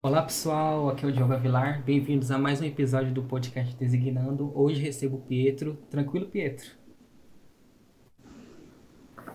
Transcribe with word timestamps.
Olá 0.00 0.22
pessoal, 0.22 0.88
aqui 0.88 1.04
é 1.04 1.08
o 1.08 1.12
Diogo 1.12 1.32
Avilar, 1.32 1.82
bem-vindos 1.82 2.30
a 2.30 2.38
mais 2.38 2.60
um 2.60 2.64
episódio 2.64 3.12
do 3.12 3.20
podcast 3.24 3.74
Designando. 3.74 4.52
Hoje 4.54 4.80
recebo 4.80 5.16
o 5.16 5.20
Pietro. 5.20 5.74
Tranquilo, 5.90 6.26
Pietro? 6.26 6.70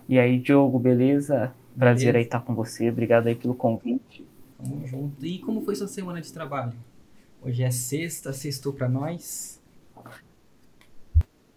E 0.08 0.18
aí, 0.18 0.38
Diogo, 0.38 0.78
beleza? 0.78 1.52
Prazer 1.78 2.06
beleza. 2.06 2.16
aí 2.16 2.24
estar 2.24 2.40
com 2.40 2.54
você, 2.54 2.88
obrigado 2.88 3.26
aí 3.26 3.34
pelo 3.34 3.54
convite. 3.54 4.26
Tamo 4.56 4.86
junto. 4.86 5.26
E 5.26 5.38
como 5.40 5.60
foi 5.60 5.76
sua 5.76 5.86
semana 5.86 6.22
de 6.22 6.32
trabalho? 6.32 6.72
Hoje 7.42 7.62
é 7.62 7.70
sexta, 7.70 8.32
sextou 8.32 8.72
para 8.72 8.88
nós? 8.88 9.60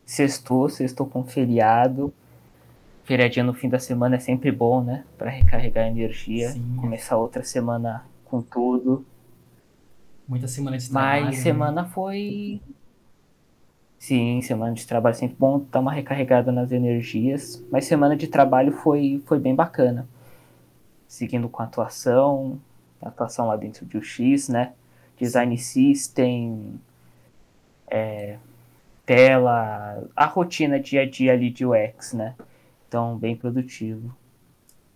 Sextou, 0.06 0.68
sextou 0.68 1.08
com 1.08 1.24
feriado. 1.24 2.14
Feriadinho 3.06 3.46
no 3.46 3.54
fim 3.54 3.70
da 3.70 3.80
semana 3.80 4.18
é 4.18 4.20
sempre 4.20 4.52
bom, 4.52 4.84
né? 4.84 5.06
Para 5.18 5.30
recarregar 5.30 5.88
energia. 5.88 6.50
Sim. 6.50 6.76
Começar 6.76 7.16
outra 7.16 7.42
semana 7.42 8.06
com 8.28 8.42
tudo. 8.42 9.06
Muita 10.28 10.48
semana 10.48 10.78
de 10.78 10.90
trabalho. 10.90 11.26
Mas 11.26 11.38
né? 11.38 11.42
semana 11.42 11.82
né? 11.84 11.90
foi. 11.90 12.62
Sim, 13.98 14.42
semana 14.42 14.74
de 14.74 14.86
trabalho 14.86 15.16
sempre 15.16 15.38
bom 15.40 15.66
dar 15.72 15.80
uma 15.80 15.92
recarregada 15.92 16.52
nas 16.52 16.72
energias. 16.72 17.64
Mas 17.72 17.86
semana 17.86 18.16
de 18.16 18.28
trabalho 18.28 18.72
foi, 18.72 19.24
foi 19.26 19.40
bem 19.40 19.56
bacana. 19.56 20.08
Seguindo 21.08 21.50
com 21.50 21.62
a 21.62 21.66
atuação, 21.66 22.60
a 23.02 23.08
atuação 23.08 23.48
lá 23.48 23.56
dentro 23.56 23.86
de 23.86 23.98
UX, 23.98 24.50
né? 24.50 24.74
Design 25.18 25.58
System, 25.58 26.80
é, 27.90 28.38
tela, 29.06 30.04
a 30.16 30.26
rotina 30.26 30.80
dia 30.80 31.02
a 31.02 31.10
dia 31.10 31.34
ali 31.34 31.50
de 31.50 31.66
UX, 31.66 32.14
né? 32.14 32.36
Então, 32.88 33.18
bem 33.18 33.36
produtivo. 33.36 34.16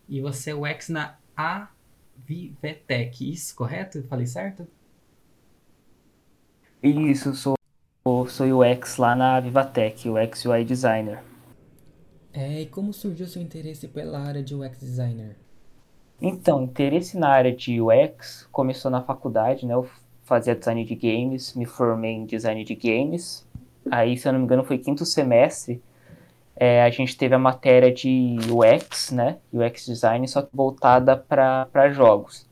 E 0.07 0.21
você 0.21 0.51
é 0.51 0.55
UX 0.55 0.89
na 0.89 1.15
A 1.35 1.69
Vivetec, 2.25 3.31
isso, 3.31 3.55
correto? 3.55 4.03
Falei 4.03 4.25
certo? 4.25 4.67
Isso, 6.81 7.33
sou, 7.35 7.55
sou 8.27 8.61
UX 8.61 8.97
lá 8.97 9.15
na 9.15 9.39
Vivatec, 9.39 10.09
UX 10.09 10.45
UI 10.45 10.65
Designer. 10.65 11.23
É, 12.33 12.61
e 12.61 12.65
como 12.65 12.93
surgiu 12.93 13.27
seu 13.27 13.41
interesse 13.41 13.87
pela 13.87 14.19
área 14.19 14.41
de 14.41 14.55
UX 14.55 14.79
Designer? 14.79 15.35
Então, 16.21 16.63
interesse 16.63 17.17
na 17.17 17.29
área 17.29 17.55
de 17.55 17.81
UX 17.81 18.47
começou 18.51 18.89
na 18.89 19.01
faculdade, 19.01 19.65
né? 19.65 19.73
Eu 19.73 19.89
fazia 20.23 20.55
design 20.55 20.85
de 20.85 20.95
games, 20.95 21.53
me 21.55 21.65
formei 21.65 22.11
em 22.11 22.25
design 22.25 22.63
de 22.63 22.75
games. 22.75 23.45
Aí, 23.89 24.17
se 24.17 24.27
eu 24.27 24.31
não 24.31 24.39
me 24.39 24.45
engano, 24.45 24.63
foi 24.63 24.77
quinto 24.77 25.05
semestre 25.05 25.81
é, 26.63 26.83
a 26.83 26.91
gente 26.91 27.17
teve 27.17 27.33
a 27.33 27.39
matéria 27.39 27.91
de 27.91 28.37
UX, 28.51 29.09
né? 29.09 29.39
UX 29.51 29.83
Design, 29.83 30.27
só 30.27 30.43
que 30.43 30.55
voltada 30.55 31.17
para 31.17 31.89
jogos. 31.89 32.47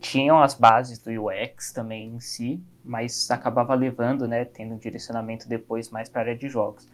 Tinham 0.00 0.42
as 0.42 0.52
bases 0.52 0.98
do 0.98 1.10
UX 1.10 1.72
também 1.72 2.08
em 2.08 2.20
si, 2.20 2.62
mas 2.84 3.30
acabava 3.30 3.74
levando, 3.74 4.28
né? 4.28 4.44
Tendo 4.44 4.74
um 4.74 4.76
direcionamento 4.76 5.48
depois 5.48 5.88
mais 5.88 6.10
para 6.10 6.20
a 6.20 6.24
área 6.24 6.36
de 6.36 6.46
jogos. 6.46 6.86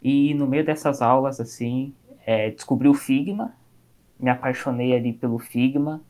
E 0.00 0.34
no 0.34 0.46
meio 0.46 0.64
dessas 0.64 1.02
aulas, 1.02 1.40
assim, 1.40 1.92
é, 2.24 2.48
descobri 2.52 2.86
o 2.86 2.94
Figma, 2.94 3.52
me 4.20 4.30
apaixonei 4.30 4.94
ali 4.94 5.12
pelo 5.12 5.36
Figma, 5.36 6.00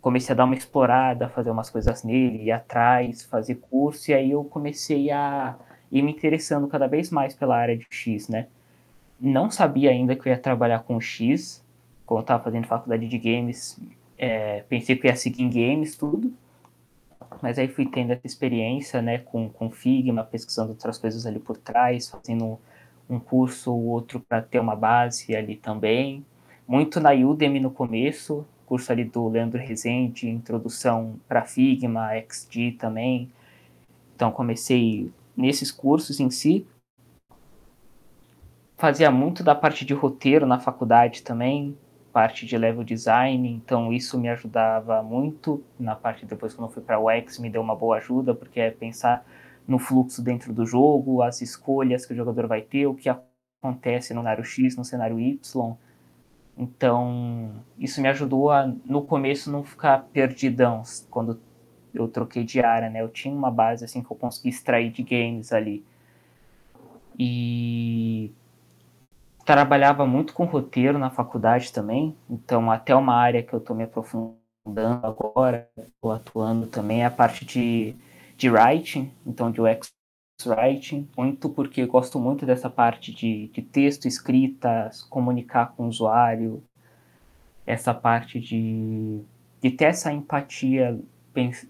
comecei 0.00 0.32
a 0.32 0.36
dar 0.36 0.44
uma 0.44 0.54
explorada, 0.54 1.28
fazer 1.28 1.50
umas 1.50 1.68
coisas 1.68 2.04
nele, 2.04 2.44
ir 2.44 2.52
atrás, 2.52 3.24
fazer 3.24 3.56
curso, 3.56 4.12
e 4.12 4.14
aí 4.14 4.30
eu 4.30 4.44
comecei 4.44 5.10
a 5.10 5.56
ir 5.90 6.02
me 6.02 6.12
interessando 6.12 6.68
cada 6.68 6.86
vez 6.86 7.10
mais 7.10 7.34
pela 7.34 7.56
área 7.56 7.76
de 7.76 7.84
X, 7.90 8.28
né? 8.28 8.46
Não 9.22 9.50
sabia 9.50 9.90
ainda 9.90 10.16
que 10.16 10.28
eu 10.28 10.32
ia 10.32 10.38
trabalhar 10.38 10.80
com 10.80 11.00
X, 11.00 11.64
quando 12.04 12.18
eu 12.18 12.22
estava 12.22 12.42
fazendo 12.42 12.66
faculdade 12.66 13.06
de 13.06 13.18
games, 13.18 13.78
é, 14.18 14.64
pensei 14.68 14.96
que 14.96 15.06
ia 15.06 15.14
seguir 15.14 15.44
em 15.44 15.48
games, 15.48 15.96
tudo, 15.96 16.32
mas 17.40 17.56
aí 17.58 17.68
fui 17.68 17.86
tendo 17.86 18.12
essa 18.12 18.26
experiência, 18.26 19.00
né, 19.00 19.18
com, 19.18 19.48
com 19.48 19.70
Figma, 19.70 20.24
pesquisando 20.24 20.70
outras 20.70 20.98
coisas 20.98 21.24
ali 21.24 21.38
por 21.38 21.56
trás, 21.56 22.08
fazendo 22.08 22.58
um 23.08 23.20
curso 23.20 23.72
ou 23.72 23.84
outro 23.84 24.18
para 24.18 24.42
ter 24.42 24.58
uma 24.58 24.74
base 24.74 25.34
ali 25.36 25.54
também, 25.54 26.26
muito 26.66 26.98
na 26.98 27.12
Udemy 27.12 27.60
no 27.60 27.70
começo, 27.70 28.44
curso 28.66 28.90
ali 28.90 29.04
do 29.04 29.28
Leandro 29.28 29.60
Rezende, 29.60 30.28
introdução 30.28 31.14
para 31.28 31.44
Figma, 31.44 32.10
XD 32.28 32.72
também, 32.72 33.30
então 34.16 34.32
comecei 34.32 35.10
nesses 35.36 35.70
cursos 35.70 36.18
em 36.18 36.30
si, 36.30 36.66
fazia 38.82 39.12
muito 39.12 39.44
da 39.44 39.54
parte 39.54 39.84
de 39.84 39.94
roteiro 39.94 40.44
na 40.44 40.58
faculdade 40.58 41.22
também, 41.22 41.78
parte 42.12 42.44
de 42.44 42.58
level 42.58 42.82
design, 42.82 43.48
então 43.48 43.92
isso 43.92 44.18
me 44.18 44.28
ajudava 44.28 45.00
muito 45.04 45.62
na 45.78 45.94
parte 45.94 46.26
depois 46.26 46.52
quando 46.52 46.68
eu 46.68 46.74
fui 46.74 46.82
para 46.82 46.98
o 46.98 47.06
UX 47.06 47.38
me 47.38 47.48
deu 47.48 47.62
uma 47.62 47.76
boa 47.76 47.98
ajuda, 47.98 48.34
porque 48.34 48.58
é 48.58 48.72
pensar 48.72 49.24
no 49.68 49.78
fluxo 49.78 50.20
dentro 50.20 50.52
do 50.52 50.66
jogo, 50.66 51.22
as 51.22 51.40
escolhas 51.40 52.04
que 52.04 52.12
o 52.12 52.16
jogador 52.16 52.48
vai 52.48 52.60
ter, 52.60 52.88
o 52.88 52.94
que 52.96 53.08
acontece 53.08 54.12
no 54.12 54.20
cenário 54.22 54.44
X, 54.44 54.76
no 54.76 54.84
cenário 54.84 55.20
Y. 55.20 55.76
Então, 56.58 57.52
isso 57.78 58.02
me 58.02 58.08
ajudou 58.08 58.50
a 58.50 58.66
no 58.84 59.02
começo 59.02 59.48
não 59.48 59.62
ficar 59.62 60.08
perdidão 60.12 60.82
quando 61.08 61.40
eu 61.94 62.08
troquei 62.08 62.42
de 62.42 62.58
área, 62.58 62.90
né? 62.90 63.00
Eu 63.00 63.08
tinha 63.08 63.32
uma 63.32 63.48
base 63.48 63.84
assim 63.84 64.02
que 64.02 64.10
eu 64.10 64.16
consegui 64.16 64.48
extrair 64.48 64.90
de 64.90 65.04
games 65.04 65.52
ali. 65.52 65.84
E 67.16 68.32
trabalhava 69.44 70.06
muito 70.06 70.32
com 70.34 70.44
roteiro 70.44 70.98
na 70.98 71.10
faculdade 71.10 71.72
também, 71.72 72.16
então 72.28 72.70
até 72.70 72.94
uma 72.94 73.14
área 73.14 73.42
que 73.42 73.52
eu 73.52 73.58
estou 73.58 73.74
me 73.74 73.84
aprofundando 73.84 74.38
agora, 75.06 75.68
estou 75.76 76.12
atuando 76.12 76.66
também 76.66 77.02
é 77.02 77.06
a 77.06 77.10
parte 77.10 77.44
de, 77.44 77.94
de 78.36 78.50
writing, 78.50 79.12
então 79.26 79.50
de 79.50 79.60
UX 79.60 79.92
writing, 80.46 81.08
muito 81.16 81.48
porque 81.48 81.84
gosto 81.86 82.18
muito 82.18 82.46
dessa 82.46 82.70
parte 82.70 83.12
de, 83.12 83.48
de 83.48 83.62
texto, 83.62 84.06
escrita, 84.06 84.90
comunicar 85.08 85.72
com 85.74 85.84
o 85.84 85.88
usuário, 85.88 86.62
essa 87.66 87.94
parte 87.94 88.40
de, 88.40 89.20
de 89.60 89.70
ter 89.70 89.86
essa 89.86 90.12
empatia 90.12 90.98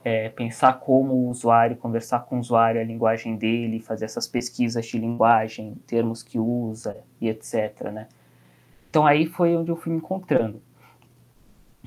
é, 0.04 0.28
pensar 0.30 0.74
como 0.74 1.14
o 1.14 1.28
usuário, 1.28 1.76
conversar 1.76 2.20
com 2.20 2.36
o 2.36 2.40
usuário, 2.40 2.80
a 2.80 2.84
linguagem 2.84 3.36
dele, 3.36 3.80
fazer 3.80 4.04
essas 4.04 4.26
pesquisas 4.26 4.86
de 4.86 4.98
linguagem, 4.98 5.76
termos 5.86 6.22
que 6.22 6.38
usa 6.38 6.96
e 7.20 7.28
etc. 7.28 7.90
Né? 7.92 8.08
Então 8.90 9.06
aí 9.06 9.26
foi 9.26 9.56
onde 9.56 9.70
eu 9.70 9.76
fui 9.76 9.92
me 9.92 9.98
encontrando. 9.98 10.60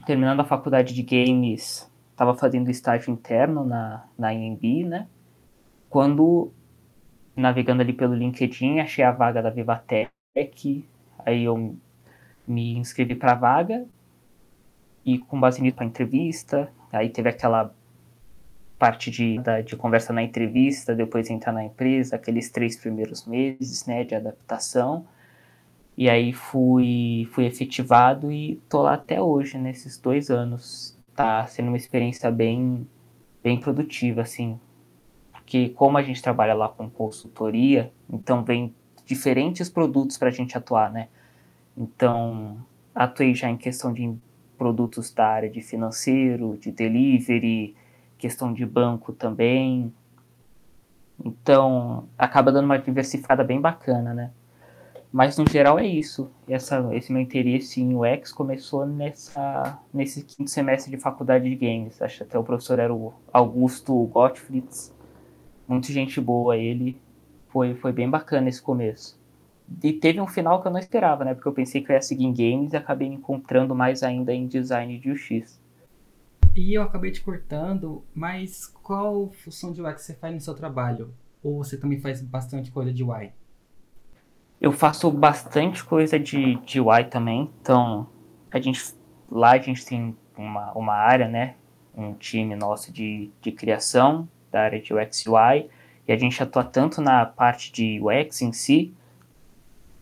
Terminando 0.06 0.40
a 0.40 0.46
faculdade 0.46 0.94
de 0.94 1.04
games, 1.04 1.90
estava 2.12 2.34
fazendo 2.34 2.70
estágio 2.70 3.12
interno 3.12 3.66
na, 3.66 4.06
na 4.18 4.34
IMB, 4.34 4.86
né? 4.86 5.08
Quando, 5.90 6.52
navegando 7.36 7.82
ali 7.82 7.94
pelo 7.94 8.14
LinkedIn, 8.14 8.80
achei 8.80 9.04
a 9.04 9.12
vaga 9.12 9.42
da 9.42 9.50
Vivatech, 9.50 10.10
aí 11.26 11.44
eu 11.44 11.76
me 12.48 12.78
inscrevi 12.78 13.16
para 13.16 13.32
a 13.32 13.36
vaga 13.36 13.86
e 15.06 15.18
com 15.20 15.40
base 15.40 15.62
nisso 15.62 15.76
para 15.76 15.86
entrevista, 15.86 16.72
Aí 16.96 17.10
teve 17.10 17.30
aquela 17.30 17.74
parte 18.78 19.10
de, 19.10 19.40
da, 19.40 19.62
de 19.62 19.76
conversa 19.76 20.14
na 20.14 20.24
entrevista, 20.24 20.96
depois 20.96 21.30
entrar 21.30 21.52
na 21.52 21.64
empresa, 21.64 22.16
aqueles 22.16 22.50
três 22.50 22.76
primeiros 22.78 23.26
meses, 23.26 23.86
né, 23.86 24.04
de 24.04 24.16
adaptação. 24.16 25.06
E 25.98 26.10
aí 26.10 26.34
fui, 26.34 27.28
fui 27.32 27.46
efetivado 27.46 28.32
e 28.32 28.62
tô 28.70 28.82
lá 28.82 28.96
até 28.96 29.22
hoje, 29.22 29.58
nesses 29.58 29.98
dois 29.98 30.30
anos. 30.30 30.98
Tá 31.16 31.46
sendo 31.48 31.70
uma 31.70 31.78
experiência 31.78 32.30
bem, 32.30 32.86
bem 33.42 33.60
produtiva, 33.60 34.22
assim. 34.22 34.60
Porque 35.32 35.70
como 35.70 35.98
a 35.98 36.04
gente 36.04 36.22
trabalha 36.22 36.54
lá 36.54 36.68
com 36.68 36.90
consultoria, 36.90 37.94
então 38.10 38.44
vem 38.44 38.76
diferentes 39.06 39.70
produtos 39.70 40.18
para 40.18 40.28
a 40.28 40.32
gente 40.32 40.58
atuar, 40.58 40.92
né? 40.92 41.08
Então, 41.78 42.58
atuei 42.94 43.34
já 43.34 43.50
em 43.50 43.58
questão 43.58 43.94
de 43.94 44.14
produtos 44.58 45.12
da 45.12 45.28
área 45.28 45.50
de 45.50 45.62
financeiro, 45.62 46.58
de 46.58 46.72
delivery, 46.72 47.76
questão 48.18 48.54
de 48.54 48.66
banco 48.66 49.14
também. 49.14 49.94
Então, 51.24 52.08
acaba 52.18 52.52
dando 52.52 52.66
uma 52.66 52.78
diversificada 52.78 53.44
bem 53.44 53.62
bacana, 53.62 54.14
né? 54.14 54.32
Mas 55.12 55.38
no 55.38 55.50
geral 55.50 55.80
é 55.80 55.88
isso. 55.88 56.30
Essa, 56.46 56.94
esse 56.94 57.12
meu 57.14 57.22
interesse 57.22 57.82
em 57.82 57.96
UX 57.96 58.34
começou 58.34 58.86
nessa, 58.86 59.80
nesse 59.94 60.22
quinto 60.24 60.52
semestre 60.52 60.92
de 60.92 60.98
faculdade 60.98 61.50
de 61.50 61.56
games. 61.56 62.02
Acho 62.02 62.18
que 62.18 62.24
até 62.24 62.38
o 62.38 62.44
professor 62.44 62.80
era 62.80 62.94
o 62.94 63.14
Augusto 63.32 63.96
Gottfrieds. 64.08 64.94
Muito 65.66 65.90
gente 65.92 66.20
boa 66.20 66.58
ele. 66.58 67.02
Foi, 67.48 67.76
foi 67.76 67.94
bem 67.94 68.10
bacana 68.10 68.50
esse 68.50 68.62
começo. 68.62 69.18
E 69.82 69.94
teve 69.94 70.22
um 70.22 70.28
final 70.28 70.62
que 70.62 70.68
eu 70.68 70.72
não 70.72 70.80
esperava, 70.80 71.26
né? 71.26 71.34
Porque 71.34 71.48
eu 71.48 71.54
pensei 71.54 71.82
que 71.82 71.92
eu 71.92 71.96
ia 71.96 72.02
seguir 72.02 72.26
em 72.26 72.34
games 72.34 72.74
e 72.74 72.78
acabei 72.78 73.10
me 73.10 73.16
encontrando 73.16 73.74
mais 73.76 74.04
ainda 74.04 74.34
em 74.34 74.48
design 74.48 74.98
de 75.00 75.12
UX. 75.12 75.60
E 76.56 76.74
eu 76.74 76.84
acabei 76.84 77.12
te 77.12 77.22
cortando, 77.22 78.04
mas 78.14 78.68
qual 78.68 79.30
função 79.44 79.74
de 79.74 79.82
UI 79.82 79.94
que 79.94 80.02
você 80.02 80.14
faz 80.14 80.34
no 80.34 80.40
seu 80.40 80.54
trabalho? 80.54 81.14
Ou 81.44 81.64
você 81.64 81.78
também 81.78 82.00
faz 82.00 82.22
bastante 82.22 82.72
coisa 82.72 82.94
de 82.94 83.04
UI? 83.04 83.32
Eu 84.62 84.72
faço 84.72 85.12
bastante 85.12 85.84
coisa 85.84 86.18
de, 86.18 86.56
de 86.58 86.80
UI 86.80 87.04
também. 87.06 87.52
Então, 87.62 88.08
a 88.52 88.60
gente, 88.60 88.82
lá 89.30 89.52
a 89.52 89.58
gente 89.58 89.86
tem 89.86 90.16
uma, 90.38 90.72
uma 90.74 90.94
área, 90.94 91.28
né? 91.28 91.56
um 91.96 92.14
time 92.14 92.56
nosso 92.56 92.92
de, 92.92 93.32
de 93.42 93.52
criação 93.52 94.28
da 94.52 94.62
área 94.62 94.80
de 94.80 94.94
UX 94.94 95.26
UI, 95.26 95.70
e 96.08 96.12
a 96.12 96.18
gente 96.18 96.42
atua 96.42 96.64
tanto 96.64 97.02
na 97.02 97.26
parte 97.26 97.72
de 97.72 98.00
UX 98.02 98.42
em 98.42 98.52
si, 98.52 98.94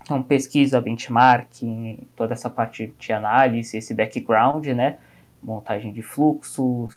então 0.04 0.22
pesquisa, 0.22 0.80
benchmarking, 0.80 2.08
toda 2.16 2.34
essa 2.34 2.50
parte 2.50 2.94
de 3.00 3.14
análise, 3.14 3.78
esse 3.78 3.94
background, 3.94 4.68
né, 4.68 4.98
montagem 5.42 5.92
de 5.92 6.02
fluxos, 6.02 6.94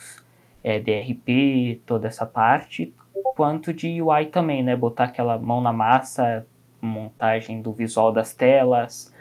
é, 0.62 0.81
DRP, 0.81 1.81
toda 1.87 2.08
essa 2.08 2.26
parte, 2.26 2.93
quanto 3.35 3.73
de 3.73 4.03
UI 4.03 4.26
também, 4.26 4.62
né, 4.62 4.76
botar 4.76 5.05
aquela 5.05 5.38
mão 5.38 5.61
na 5.61 5.73
massa, 5.73 6.47
montagem 6.81 7.62
do 7.62 7.73
visual 7.73 8.12
das 8.12 8.35
telas, 8.35 9.14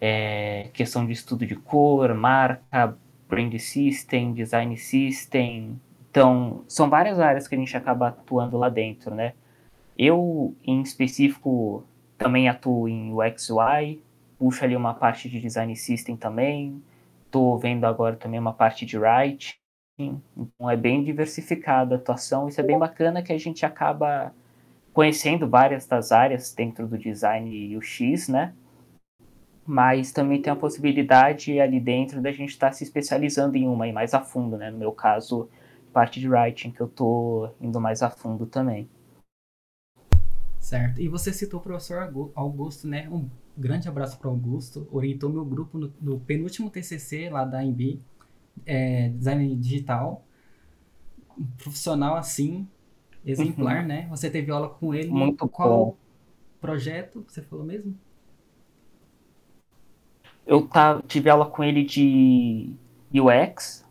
é, 0.00 0.68
questão 0.72 1.04
de 1.04 1.12
estudo 1.12 1.46
de 1.46 1.56
cor, 1.56 2.14
marca, 2.14 2.96
brand 3.28 3.52
system, 3.58 4.32
design 4.32 4.76
system, 4.76 5.78
então, 6.16 6.64
são 6.66 6.88
várias 6.88 7.20
áreas 7.20 7.46
que 7.46 7.54
a 7.54 7.58
gente 7.58 7.76
acaba 7.76 8.08
atuando 8.08 8.56
lá 8.56 8.70
dentro, 8.70 9.14
né? 9.14 9.34
Eu, 9.98 10.56
em 10.64 10.80
específico, 10.80 11.84
também 12.18 12.48
atuo 12.48 12.88
em 12.88 13.12
UX 13.12 13.50
UI, 13.50 14.02
puxo 14.38 14.64
ali 14.64 14.76
uma 14.76 14.94
parte 14.94 15.28
de 15.28 15.40
design 15.40 15.74
system 15.76 16.16
também, 16.16 16.82
estou 17.24 17.58
vendo 17.58 17.84
agora 17.84 18.16
também 18.16 18.40
uma 18.40 18.52
parte 18.52 18.86
de 18.86 18.98
writing, 18.98 19.56
então 19.98 20.70
é 20.70 20.76
bem 20.76 21.02
diversificada 21.02 21.94
a 21.94 21.98
atuação, 21.98 22.48
isso 22.48 22.60
é 22.60 22.64
bem 22.64 22.78
bacana 22.78 23.22
que 23.22 23.32
a 23.32 23.38
gente 23.38 23.64
acaba 23.64 24.32
conhecendo 24.92 25.48
várias 25.48 25.86
das 25.86 26.12
áreas 26.12 26.54
dentro 26.54 26.86
do 26.86 26.96
design 26.96 27.76
UX, 27.76 28.28
né? 28.28 28.54
Mas 29.66 30.12
também 30.12 30.40
tem 30.40 30.52
a 30.52 30.56
possibilidade 30.56 31.60
ali 31.60 31.80
dentro 31.80 32.20
da 32.22 32.32
gente 32.32 32.50
estar 32.50 32.68
tá 32.68 32.72
se 32.72 32.84
especializando 32.84 33.56
em 33.56 33.66
uma 33.68 33.86
e 33.88 33.92
mais 33.92 34.14
a 34.14 34.20
fundo, 34.20 34.56
né? 34.56 34.70
No 34.70 34.78
meu 34.78 34.92
caso, 34.92 35.50
parte 35.92 36.20
de 36.20 36.28
writing 36.28 36.70
que 36.70 36.80
eu 36.80 36.88
tô 36.88 37.50
indo 37.60 37.80
mais 37.80 38.02
a 38.02 38.08
fundo 38.08 38.46
também. 38.46 38.88
Certo. 40.66 41.00
E 41.00 41.06
você 41.06 41.32
citou 41.32 41.60
o 41.60 41.62
professor 41.62 42.12
Augusto, 42.34 42.88
né? 42.88 43.08
Um 43.08 43.30
grande 43.56 43.86
abraço 43.88 44.18
para 44.18 44.28
Augusto. 44.28 44.88
Orientou 44.90 45.30
meu 45.30 45.44
grupo 45.44 45.78
no, 45.78 45.92
no, 46.00 46.18
penúltimo 46.18 46.68
TCC 46.68 47.30
lá 47.30 47.44
da 47.44 47.60
AMB, 47.60 48.00
é, 48.66 49.10
Design 49.10 49.54
Digital. 49.54 50.24
Um 51.38 51.46
profissional 51.56 52.16
assim, 52.16 52.66
exemplar, 53.24 53.82
uhum. 53.82 53.86
né? 53.86 54.06
Você 54.10 54.28
teve 54.28 54.50
aula 54.50 54.68
com 54.68 54.92
ele. 54.92 55.08
Muito 55.08 55.48
Qual 55.48 55.68
bom. 55.68 55.96
projeto 56.60 57.24
você 57.28 57.42
falou 57.42 57.64
mesmo? 57.64 57.96
Eu 60.44 60.68
tive 61.06 61.30
aula 61.30 61.46
com 61.46 61.62
ele 61.62 61.84
de 61.84 62.74
UX, 63.14 63.86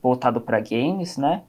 voltado 0.00 0.40
para 0.40 0.60
games, 0.60 1.16
né? 1.16 1.42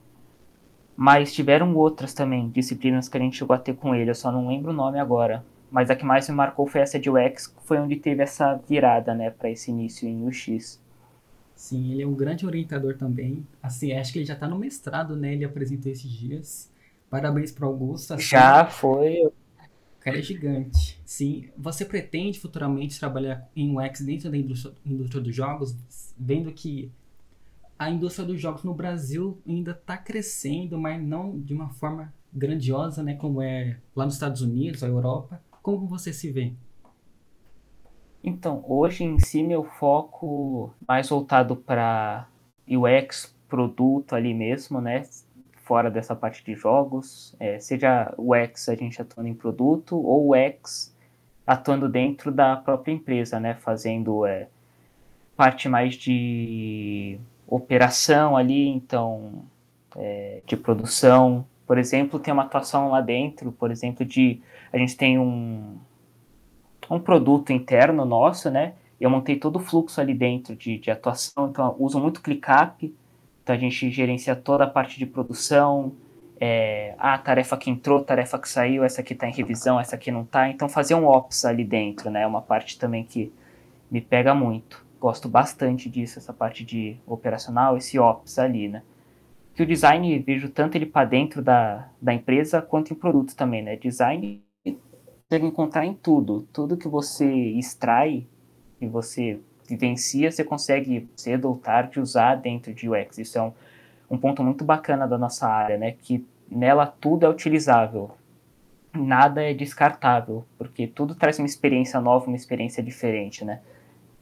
Mas 0.95 1.33
tiveram 1.33 1.75
outras 1.75 2.13
também, 2.13 2.49
disciplinas 2.49 3.09
que 3.09 3.17
a 3.17 3.19
gente 3.19 3.37
chegou 3.37 3.55
a 3.55 3.59
ter 3.59 3.75
com 3.75 3.95
ele, 3.95 4.11
eu 4.11 4.15
só 4.15 4.31
não 4.31 4.47
lembro 4.47 4.71
o 4.71 4.75
nome 4.75 4.99
agora. 4.99 5.43
Mas 5.71 5.89
a 5.89 5.95
que 5.95 6.05
mais 6.05 6.29
me 6.29 6.35
marcou 6.35 6.67
foi 6.67 6.81
essa 6.81 6.99
de 6.99 7.09
UX, 7.09 7.47
que 7.47 7.63
foi 7.63 7.79
onde 7.79 7.95
teve 7.95 8.21
essa 8.21 8.55
virada, 8.69 9.15
né, 9.15 9.31
para 9.31 9.49
esse 9.49 9.71
início 9.71 10.07
em 10.07 10.27
UX. 10.27 10.79
Sim, 11.55 11.93
ele 11.93 12.01
é 12.03 12.07
um 12.07 12.13
grande 12.13 12.45
orientador 12.45 12.97
também. 12.97 13.47
Assim, 13.61 13.93
acho 13.93 14.11
que 14.11 14.19
ele 14.19 14.25
já 14.25 14.33
está 14.33 14.47
no 14.47 14.59
mestrado, 14.59 15.15
né? 15.15 15.33
Ele 15.33 15.45
apresentou 15.45 15.91
esses 15.91 16.11
dias. 16.11 16.69
Parabéns 17.09 17.51
para 17.51 17.65
Augusto. 17.65 18.13
Assim, 18.13 18.23
já 18.23 18.65
foi. 18.65 19.25
O 19.25 19.31
cara 19.99 20.19
é 20.19 20.21
gigante. 20.21 20.99
Sim, 21.05 21.49
você 21.57 21.85
pretende 21.85 22.39
futuramente 22.39 22.99
trabalhar 22.99 23.49
em 23.55 23.77
UX 23.77 24.01
dentro 24.01 24.29
da 24.29 24.37
indústria, 24.37 24.73
indústria 24.85 25.21
dos 25.21 25.33
jogos, 25.33 25.75
vendo 26.17 26.51
que 26.51 26.91
a 27.83 27.89
indústria 27.89 28.25
dos 28.25 28.39
jogos 28.39 28.63
no 28.63 28.73
Brasil 28.73 29.41
ainda 29.47 29.71
está 29.71 29.97
crescendo, 29.97 30.79
mas 30.79 31.01
não 31.01 31.37
de 31.37 31.53
uma 31.53 31.69
forma 31.69 32.13
grandiosa, 32.31 33.03
né, 33.03 33.15
como 33.15 33.41
é 33.41 33.77
lá 33.95 34.05
nos 34.05 34.13
Estados 34.13 34.41
Unidos, 34.41 34.83
a 34.83 34.87
Europa. 34.87 35.41
Como 35.61 35.85
você 35.85 36.13
se 36.13 36.31
vê? 36.31 36.53
Então, 38.23 38.63
hoje 38.65 39.03
em 39.03 39.19
si 39.19 39.43
meu 39.43 39.65
foco 39.65 40.73
mais 40.87 41.09
voltado 41.09 41.57
para 41.57 42.27
UX, 42.67 43.35
produto 43.49 44.15
ali 44.15 44.33
mesmo, 44.33 44.79
né, 44.79 45.03
fora 45.63 45.91
dessa 45.91 46.15
parte 46.15 46.43
de 46.43 46.55
jogos, 46.55 47.35
é, 47.37 47.59
seja 47.59 48.13
o 48.17 48.33
X 48.33 48.69
a 48.69 48.75
gente 48.75 49.01
atuando 49.01 49.27
em 49.27 49.33
produto 49.33 49.97
ou 49.97 50.29
o 50.29 50.35
X 50.35 50.95
atuando 51.45 51.89
dentro 51.89 52.31
da 52.31 52.55
própria 52.55 52.93
empresa, 52.93 53.41
né, 53.41 53.55
fazendo 53.55 54.25
é, 54.25 54.47
parte 55.35 55.67
mais 55.67 55.95
de 55.95 57.19
operação 57.55 58.35
ali, 58.35 58.67
então, 58.67 59.45
é, 59.95 60.41
de 60.45 60.57
produção. 60.57 61.45
Por 61.67 61.77
exemplo, 61.77 62.19
tem 62.19 62.33
uma 62.33 62.43
atuação 62.43 62.89
lá 62.89 62.99
dentro, 62.99 63.51
por 63.51 63.71
exemplo, 63.71 64.05
de 64.05 64.41
a 64.71 64.77
gente 64.77 64.97
tem 64.97 65.19
um, 65.19 65.77
um 66.89 66.99
produto 66.99 67.53
interno 67.53 68.05
nosso, 68.05 68.49
né? 68.49 68.73
Eu 68.99 69.09
montei 69.09 69.35
todo 69.35 69.57
o 69.57 69.59
fluxo 69.59 70.01
ali 70.01 70.13
dentro 70.13 70.55
de, 70.55 70.77
de 70.79 70.89
atuação, 70.89 71.49
então 71.49 71.75
uso 71.77 71.99
muito 71.99 72.21
ClickUp, 72.21 72.93
então 73.43 73.55
a 73.55 73.59
gente 73.59 73.91
gerencia 73.91 74.35
toda 74.35 74.63
a 74.63 74.67
parte 74.67 74.97
de 74.97 75.05
produção, 75.05 75.93
é, 76.39 76.95
a 76.97 77.17
tarefa 77.17 77.55
que 77.57 77.69
entrou, 77.69 78.03
tarefa 78.03 78.39
que 78.39 78.49
saiu, 78.49 78.83
essa 78.83 79.01
aqui 79.01 79.13
está 79.13 79.27
em 79.27 79.33
revisão, 79.33 79.79
essa 79.79 79.95
aqui 79.95 80.11
não 80.11 80.23
está, 80.23 80.49
então 80.49 80.67
fazer 80.67 80.95
um 80.95 81.05
ops 81.05 81.45
ali 81.45 81.63
dentro, 81.63 82.09
né? 82.09 82.23
É 82.23 82.27
uma 82.27 82.41
parte 82.41 82.79
também 82.79 83.03
que 83.03 83.31
me 83.91 84.01
pega 84.01 84.33
muito 84.33 84.82
gosto 85.03 85.27
bastante 85.27 85.89
disso, 85.89 86.17
essa 86.17 86.31
parte 86.31 86.63
de 86.63 86.95
operacional, 87.05 87.75
esse 87.75 87.99
ops 87.99 88.39
ali, 88.39 88.69
né? 88.69 88.81
Que 89.53 89.61
o 89.61 89.65
design, 89.65 90.17
vejo 90.19 90.49
tanto 90.49 90.77
ele 90.77 90.85
para 90.85 91.05
dentro 91.05 91.41
da, 91.41 91.89
da 92.01 92.13
empresa 92.13 92.61
quanto 92.61 92.93
em 92.93 92.95
produto 92.95 93.35
também, 93.35 93.61
né? 93.61 93.75
Design 93.75 94.41
consegue 94.63 95.45
encontrar 95.45 95.85
em 95.85 95.93
tudo. 95.93 96.47
Tudo 96.53 96.77
que 96.77 96.87
você 96.87 97.29
extrai 97.29 98.25
e 98.79 98.87
você 98.87 99.41
vivencia, 99.67 100.31
você 100.31 100.41
consegue 100.41 101.09
cedo 101.17 101.49
ou 101.49 101.57
tarde 101.57 101.99
usar 101.99 102.35
dentro 102.35 102.73
de 102.73 102.89
UX. 102.89 103.17
Isso 103.17 103.37
é 103.37 103.41
um, 103.41 103.51
um 104.09 104.17
ponto 104.17 104.41
muito 104.41 104.63
bacana 104.63 105.05
da 105.05 105.17
nossa 105.17 105.49
área, 105.49 105.77
né? 105.77 105.91
Que 105.91 106.25
nela 106.49 106.87
tudo 106.87 107.25
é 107.25 107.29
utilizável. 107.29 108.11
Nada 108.93 109.43
é 109.43 109.53
descartável, 109.53 110.45
porque 110.57 110.87
tudo 110.87 111.13
traz 111.13 111.39
uma 111.39 111.45
experiência 111.45 111.99
nova, 111.99 112.27
uma 112.27 112.37
experiência 112.37 112.81
diferente, 112.81 113.43
né? 113.43 113.59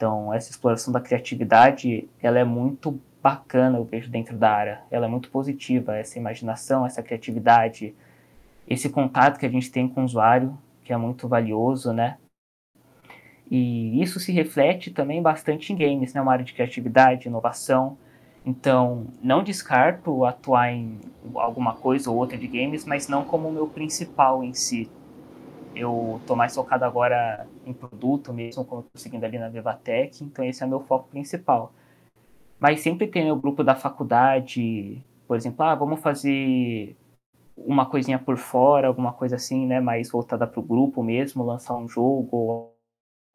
Então, 0.02 0.34
essa 0.34 0.50
exploração 0.50 0.92
da 0.92 1.00
criatividade, 1.00 2.10
ela 2.24 2.40
é 2.40 2.44
muito 2.44 3.00
bacana, 3.22 3.78
eu 3.78 3.84
vejo 3.84 4.10
dentro 4.10 4.36
da 4.36 4.50
área. 4.50 4.82
Ela 4.90 5.06
é 5.06 5.08
muito 5.08 5.30
positiva, 5.30 5.96
essa 5.96 6.18
imaginação, 6.18 6.84
essa 6.84 7.04
criatividade, 7.04 7.94
esse 8.68 8.90
contato 8.90 9.38
que 9.38 9.46
a 9.46 9.50
gente 9.50 9.72
tem 9.72 9.88
com 9.88 10.02
o 10.02 10.04
usuário, 10.04 10.58
que 10.84 10.92
é 10.92 10.98
muito 10.98 11.28
valioso, 11.28 11.94
né? 11.94 12.18
E 13.48 14.02
isso 14.02 14.20
se 14.20 14.32
reflete 14.32 14.90
também 14.90 15.22
bastante 15.22 15.72
em 15.72 15.76
games, 15.76 16.16
né? 16.16 16.22
Uma 16.24 16.32
área 16.32 16.46
de 16.46 16.54
criatividade, 16.54 17.28
inovação. 17.28 17.96
Então, 18.44 19.06
não 19.22 19.44
descarto 19.44 20.26
atuar 20.26 20.72
em 20.72 21.00
alguma 21.36 21.76
coisa 21.76 22.10
ou 22.10 22.18
outra 22.18 22.40
de 22.40 22.48
games, 22.48 22.86
mas 22.86 23.08
não 23.08 23.24
como 23.24 23.50
o 23.50 23.54
meu 23.54 23.68
principal 23.68 24.44
em 24.44 24.56
si. 24.56 24.90
Eu 25.76 26.18
estou 26.22 26.36
mais 26.36 26.54
focado 26.54 26.86
agora 26.86 27.48
em 27.66 27.74
produto 27.74 28.34
mesmo, 28.34 28.66
como 28.66 28.82
estou 28.82 29.00
seguindo 29.00 29.24
ali 29.24 29.40
na 29.40 29.50
Vivatech, 29.50 30.24
então 30.24 30.44
esse 30.46 30.64
é 30.64 30.68
meu 30.68 30.82
foco 30.82 31.08
principal. 31.10 31.72
Mas 32.60 32.82
sempre 32.82 33.08
tem 33.08 33.32
o 33.32 33.36
grupo 33.36 33.64
da 33.64 33.76
faculdade, 33.76 35.02
por 35.28 35.38
exemplo, 35.38 35.64
ah, 35.66 35.76
vamos 35.76 36.02
fazer 36.02 36.96
uma 37.58 37.86
coisinha 37.86 38.20
por 38.20 38.38
fora, 38.38 38.88
alguma 38.88 39.14
coisa 39.14 39.36
assim, 39.36 39.66
né, 39.66 39.80
mais 39.80 40.12
voltada 40.12 40.48
para 40.48 40.60
o 40.60 40.64
grupo 40.64 41.04
mesmo, 41.04 41.44
lançar 41.44 41.76
um 41.76 41.88
jogo 41.88 42.38
ou 42.38 42.76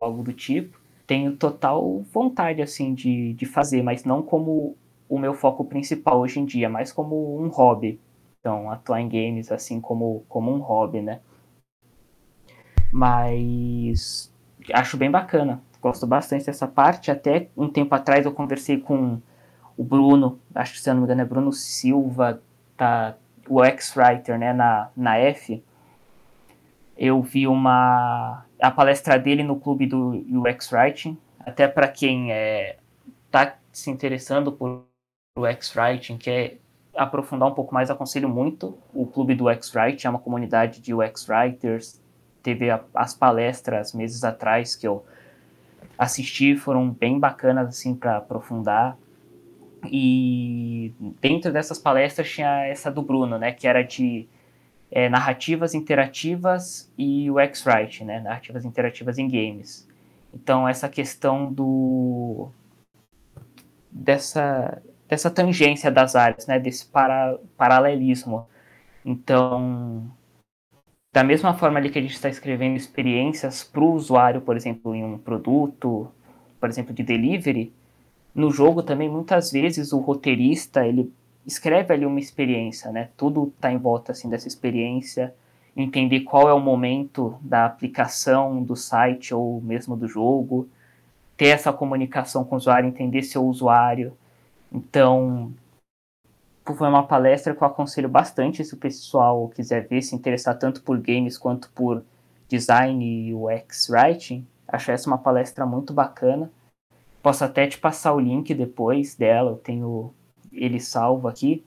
algo 0.01 0.23
do 0.23 0.33
tipo. 0.33 0.79
Tenho 1.07 1.37
total 1.37 2.01
vontade, 2.13 2.63
assim, 2.63 2.95
de, 2.95 3.35
de 3.35 3.47
fazer, 3.47 3.83
mas 3.83 4.05
não 4.05 4.23
como 4.23 4.77
o 5.09 5.19
meu 5.19 5.35
foco 5.35 5.65
principal 5.65 6.21
hoje 6.21 6.41
em 6.41 6.45
dia, 6.45 6.69
mais 6.69 6.93
como 6.93 7.41
um 7.41 7.49
hobby. 7.49 8.01
Então, 8.41 8.71
atuar 8.71 9.01
em 9.01 9.09
games, 9.09 9.51
assim, 9.53 9.81
como, 9.81 10.25
como 10.29 10.53
um 10.53 10.59
hobby, 10.59 11.01
né. 11.01 11.21
Mas 12.93 14.33
acho 14.73 14.97
bem 14.97 15.11
bacana. 15.11 15.63
Gosto 15.81 16.07
bastante 16.07 16.47
dessa 16.47 16.67
parte. 16.67 17.11
Até 17.11 17.49
um 17.57 17.69
tempo 17.69 17.95
atrás 17.95 18.25
eu 18.25 18.33
conversei 18.33 18.79
com 18.79 19.21
o 19.77 19.85
Bruno, 19.85 20.41
acho 20.55 20.73
que 20.73 20.81
se 20.81 20.89
eu 20.89 20.95
não 20.95 21.03
me 21.03 21.05
engano 21.05 21.21
é 21.21 21.25
Bruno 21.25 21.53
Silva, 21.53 22.41
tá, 22.77 23.15
o 23.49 23.63
ex-writer 23.63 24.39
né, 24.39 24.53
na, 24.53 24.91
na 24.97 25.19
F. 25.19 25.63
Eu 26.97 27.21
vi 27.23 27.47
uma 27.47 28.45
a 28.61 28.71
palestra 28.71 29.19
dele 29.19 29.43
no 29.43 29.61
clube 29.61 29.87
do 29.87 30.25
UX 30.31 30.73
Writing, 30.73 31.19
até 31.41 31.69
para 31.69 31.89
quem 31.89 32.33
é, 32.33 32.79
tá 33.31 33.57
se 33.71 33.91
interessando 33.91 34.51
por 34.51 34.85
UX 35.39 35.77
Writing, 35.77 36.17
quer 36.17 36.59
aprofundar 36.97 37.49
um 37.49 37.55
pouco 37.55 37.75
mais, 37.75 37.91
aconselho 37.91 38.31
muito 38.31 38.79
o 38.95 39.07
clube 39.07 39.35
do 39.35 39.51
UX 39.51 39.75
Writing, 39.75 40.07
é 40.07 40.11
uma 40.11 40.19
comunidade 40.19 40.81
de 40.81 40.95
UX 40.95 41.29
Writers, 41.29 42.01
teve 42.47 42.71
a, 42.71 42.81
as 42.95 43.13
palestras 43.13 43.93
meses 43.93 44.23
atrás 44.23 44.77
que 44.77 44.87
eu 44.87 45.05
assisti, 45.99 46.57
foram 46.57 46.89
bem 46.91 47.19
bacanas 47.19 47.69
assim 47.69 47.93
para 47.93 48.19
aprofundar. 48.19 48.97
E 49.91 50.95
dentro 51.21 51.53
dessas 51.53 51.77
palestras 51.77 52.31
tinha 52.31 52.67
essa 52.67 52.89
do 52.89 53.03
Bruno, 53.03 53.37
né, 53.37 53.51
que 53.51 53.67
era 53.67 53.83
de 53.83 54.29
é, 54.93 55.09
narrativas 55.09 55.75
interativas 55.75 56.93
e 56.97 57.29
o 57.29 57.41
X-Write, 57.41 58.05
né, 58.05 58.21
narrativas 58.21 58.65
interativas 58.65 59.19
em 59.19 59.29
games. 59.29 59.89
Então 60.33 60.69
essa 60.69 60.89
questão 60.89 61.53
do 61.53 62.49
dessa 63.91 64.81
dessa 65.09 65.31
tangência 65.31 65.91
das 65.91 66.15
áreas, 66.15 66.47
né, 66.47 66.59
desse 66.61 66.87
para, 66.87 67.39
paralelismo. 67.57 68.49
Então, 69.05 70.11
da 71.17 71.25
mesma 71.25 71.55
forma 71.55 71.79
ali 71.79 71.89
que 71.89 71.99
a 71.99 72.03
gente 72.03 72.13
está 72.13 72.29
escrevendo 72.29 72.77
experiências 72.77 73.65
para 73.65 73.81
o 73.81 73.95
usuário, 73.95 74.43
por 74.43 74.55
exemplo, 74.55 74.95
em 74.95 75.03
um 75.03 75.17
produto, 75.17 76.13
por 76.61 76.69
exemplo, 76.69 76.93
de 76.93 77.03
delivery, 77.03 77.73
no 78.35 78.51
jogo 78.51 78.83
também 78.83 79.09
muitas 79.09 79.51
vezes 79.51 79.95
o 79.95 79.99
roteirista 79.99 80.87
ele 80.87 81.11
escreve 81.47 81.95
ali 81.95 82.05
uma 82.05 82.21
experiência, 82.21 82.93
né? 82.93 83.09
Tudo 83.17 83.51
está 83.57 83.73
em 83.73 83.79
volta 83.79 84.13
assim 84.13 84.29
dessa 84.29 84.47
experiência, 84.47 85.35
entender 85.75 86.21
qual 86.21 86.51
é 86.51 86.53
o 86.53 86.61
momento 86.61 87.39
da 87.41 87.65
aplicação 87.65 88.63
do 88.63 88.77
site 88.77 89.33
ou 89.33 89.63
mesmo 89.63 89.97
do 89.97 90.07
jogo, 90.07 90.69
ter 91.35 91.47
essa 91.47 91.73
comunicação 91.73 92.45
com 92.45 92.57
o 92.57 92.59
usuário, 92.59 92.91
entender 92.91 93.23
seu 93.23 93.43
usuário. 93.43 94.13
Então, 94.71 95.51
foi 96.75 96.89
uma 96.89 97.07
palestra 97.07 97.55
que 97.55 97.63
eu 97.63 97.67
aconselho 97.67 98.09
bastante 98.09 98.65
se 98.65 98.75
o 98.75 98.79
pessoal 98.79 99.49
quiser 99.49 99.87
ver, 99.87 100.03
se 100.03 100.15
interessar 100.15 100.59
tanto 100.59 100.83
por 100.83 100.99
games 100.99 101.39
quanto 101.39 101.71
por 101.71 102.03
design 102.49 103.05
e 103.05 103.35
UX 103.35 103.89
writing. 103.91 104.47
Acho 104.67 104.91
essa 104.91 105.09
uma 105.09 105.19
palestra 105.19 105.65
muito 105.67 105.93
bacana. 105.93 106.51
Posso 107.23 107.45
até 107.45 107.67
te 107.67 107.79
passar 107.79 108.15
o 108.15 108.21
link 108.21 108.53
depois 108.55 109.15
dela, 109.15 109.53
eu 109.53 109.57
tenho 109.57 110.15
ele 110.53 110.81
salvo 110.81 111.29
aqui. 111.29 111.65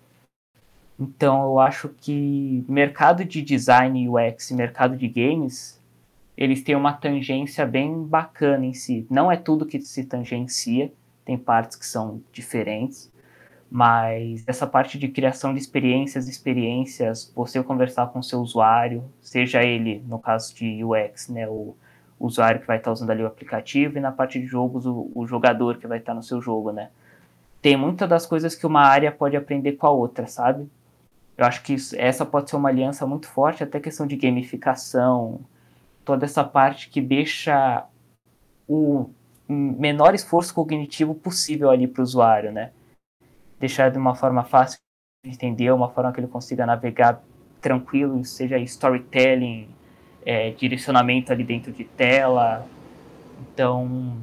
Então 0.99 1.43
eu 1.43 1.59
acho 1.59 1.89
que 1.89 2.65
mercado 2.67 3.23
de 3.23 3.41
design 3.41 4.09
UX 4.09 4.51
e 4.51 4.53
mercado 4.53 4.97
de 4.97 5.07
games, 5.07 5.79
eles 6.35 6.61
têm 6.61 6.75
uma 6.75 6.93
tangência 6.93 7.65
bem 7.65 8.03
bacana 8.03 8.65
em 8.65 8.73
si. 8.73 9.07
Não 9.09 9.31
é 9.31 9.37
tudo 9.37 9.65
que 9.65 9.79
se 9.79 10.03
tangencia, 10.03 10.91
tem 11.23 11.37
partes 11.37 11.77
que 11.77 11.85
são 11.85 12.21
diferentes, 12.33 13.11
mas 13.71 14.43
essa 14.47 14.65
parte 14.65 14.97
de 14.97 15.07
criação 15.07 15.53
de 15.53 15.59
experiências, 15.59 16.27
experiências, 16.27 17.31
você 17.35 17.61
conversar 17.61 18.07
com 18.07 18.19
o 18.19 18.23
seu 18.23 18.39
usuário, 18.39 19.03
seja 19.21 19.63
ele, 19.63 20.03
no 20.07 20.17
caso 20.17 20.55
de 20.55 20.83
UX, 20.83 21.29
né, 21.29 21.47
o 21.47 21.75
usuário 22.19 22.61
que 22.61 22.67
vai 22.67 22.77
estar 22.77 22.91
usando 22.91 23.11
ali 23.11 23.23
o 23.23 23.27
aplicativo, 23.27 23.97
e 23.97 24.01
na 24.01 24.11
parte 24.11 24.39
de 24.39 24.45
jogos, 24.45 24.85
o, 24.85 25.11
o 25.13 25.27
jogador 25.27 25.77
que 25.77 25.88
vai 25.88 25.99
estar 25.99 26.13
no 26.13 26.23
seu 26.23 26.41
jogo, 26.41 26.71
né. 26.71 26.89
Tem 27.61 27.77
muitas 27.77 28.09
das 28.09 28.25
coisas 28.25 28.55
que 28.55 28.65
uma 28.65 28.81
área 28.81 29.11
pode 29.11 29.38
aprender 29.38 29.73
com 29.73 29.85
a 29.85 29.91
outra, 29.91 30.25
sabe? 30.27 30.67
Eu 31.38 31.45
acho 31.45 31.61
que 31.61 31.73
isso, 31.73 31.95
essa 31.97 32.25
pode 32.25 32.49
ser 32.49 32.55
uma 32.55 32.69
aliança 32.69 33.05
muito 33.05 33.27
forte, 33.27 33.63
até 33.63 33.79
questão 33.79 34.07
de 34.07 34.15
gamificação, 34.15 35.41
toda 36.03 36.25
essa 36.25 36.43
parte 36.43 36.89
que 36.89 36.99
deixa 36.99 37.85
o 38.67 39.09
menor 39.47 40.15
esforço 40.15 40.53
cognitivo 40.53 41.13
possível 41.13 41.69
ali 41.69 41.88
para 41.88 42.01
o 42.01 42.03
usuário, 42.03 42.51
né? 42.51 42.71
Deixar 43.59 43.91
de 43.91 43.97
uma 43.97 44.15
forma 44.15 44.43
fácil 44.43 44.79
de 45.23 45.31
entender, 45.31 45.71
uma 45.71 45.89
forma 45.89 46.11
que 46.13 46.19
ele 46.19 46.27
consiga 46.27 46.65
navegar 46.65 47.21
tranquilo, 47.61 48.23
seja 48.23 48.57
storytelling, 48.59 49.67
é, 50.25 50.51
direcionamento 50.51 51.31
ali 51.31 51.43
dentro 51.43 51.71
de 51.71 51.83
tela. 51.83 52.65
Então, 53.41 54.17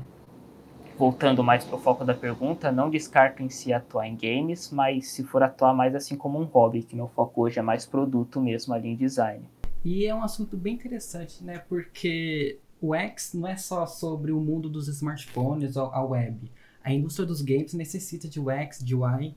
voltando 0.99 1.45
mais 1.45 1.65
para 1.65 1.77
o 1.77 1.79
foco 1.79 2.05
da 2.05 2.15
pergunta, 2.15 2.73
não 2.73 2.89
descarto 2.89 3.43
em 3.43 3.51
si 3.51 3.73
atuar 3.73 4.07
em 4.07 4.17
games, 4.17 4.71
mas 4.71 5.09
se 5.09 5.23
for 5.23 5.43
atuar 5.43 5.75
mais 5.75 5.95
assim 5.95 6.17
como 6.17 6.41
um 6.41 6.45
hobby, 6.45 6.83
que 6.83 6.97
meu 6.97 7.09
foco 7.09 7.43
hoje 7.43 7.59
é 7.59 7.63
mais 7.63 7.85
produto 7.85 8.41
mesmo 8.41 8.73
ali 8.73 8.89
em 8.89 8.97
design. 8.97 9.45
E 9.85 10.07
é 10.07 10.15
um 10.15 10.23
assunto 10.23 10.57
bem 10.57 10.75
interessante, 10.75 11.45
né? 11.45 11.59
Porque 11.69 12.59
o 12.81 12.95
X 12.95 13.35
não 13.35 13.47
é 13.47 13.57
só 13.57 13.87
sobre 13.87 14.33
o 14.33 14.41
mundo 14.41 14.69
dos 14.69 14.89
smartphones 14.89 15.77
ou 15.77 15.91
a 15.93 16.03
web 16.03 16.51
a 16.87 16.93
indústria 16.93 17.27
dos 17.27 17.43
games 17.43 17.75
necessita 17.75 18.29
de 18.29 18.39
UX, 18.39 18.79
de 18.79 18.95
UI. 18.95 19.35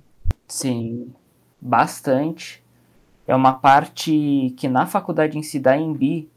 Sim, 0.48 1.12
bastante. 1.60 2.63
É 3.27 3.36
uma 3.36 3.53
parte 3.53 4.53
que 4.56 4.68
na 4.68 4.86
faculdade 4.86 5.36
em 5.36 5.41
si 5.41 5.58
da 5.58 5.75
EMB 5.75 6.27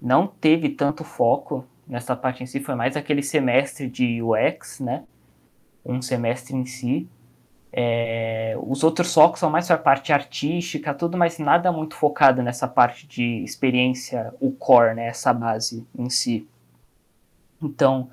não 0.00 0.26
teve 0.26 0.68
tanto 0.68 1.04
foco 1.04 1.64
nessa 1.86 2.14
parte 2.14 2.42
em 2.42 2.46
si, 2.46 2.60
foi 2.60 2.74
mais 2.74 2.98
aquele 2.98 3.22
semestre 3.22 3.88
de 3.88 4.22
UX, 4.22 4.78
né? 4.80 5.04
Um 5.82 6.02
semestre 6.02 6.54
em 6.54 6.66
si. 6.66 7.08
É, 7.72 8.54
os 8.62 8.84
outros 8.84 9.12
focos 9.14 9.40
são 9.40 9.48
mais 9.48 9.66
para 9.68 9.76
a 9.76 9.78
parte 9.78 10.12
artística, 10.12 10.92
tudo, 10.92 11.16
mas 11.16 11.38
nada 11.38 11.72
muito 11.72 11.94
focado 11.94 12.42
nessa 12.42 12.68
parte 12.68 13.06
de 13.06 13.42
experiência, 13.42 14.34
o 14.38 14.50
core, 14.50 14.94
né? 14.94 15.06
Essa 15.06 15.32
base 15.32 15.86
em 15.98 16.10
si. 16.10 16.46
Então, 17.62 18.10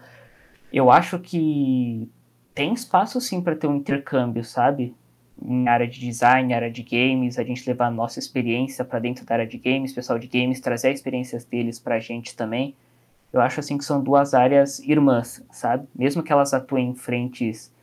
eu 0.71 0.89
acho 0.89 1.19
que 1.19 2.09
tem 2.55 2.73
espaço 2.73 3.19
sim 3.19 3.41
para 3.41 3.55
ter 3.55 3.67
um 3.67 3.75
intercâmbio, 3.75 4.43
sabe? 4.43 4.95
Em 5.43 5.67
área 5.67 5.85
de 5.85 5.99
design, 5.99 6.53
área 6.53 6.71
de 6.71 6.81
games, 6.81 7.37
a 7.37 7.43
gente 7.43 7.67
levar 7.67 7.87
a 7.87 7.91
nossa 7.91 8.17
experiência 8.17 8.85
para 8.85 8.99
dentro 8.99 9.25
da 9.25 9.35
área 9.35 9.45
de 9.45 9.57
games, 9.57 9.91
pessoal 9.91 10.17
de 10.17 10.27
games 10.27 10.61
trazer 10.61 10.87
as 10.87 10.95
experiências 10.95 11.43
deles 11.43 11.77
para 11.77 11.95
a 11.95 11.99
gente 11.99 12.33
também. 12.33 12.73
Eu 13.33 13.41
acho 13.41 13.59
assim 13.59 13.77
que 13.77 13.83
são 13.83 14.01
duas 14.01 14.33
áreas 14.33 14.79
irmãs, 14.79 15.45
sabe? 15.51 15.85
Mesmo 15.93 16.23
que 16.23 16.31
elas 16.31 16.53
atuem 16.53 16.91
em 16.91 16.95
frentes 16.95 17.73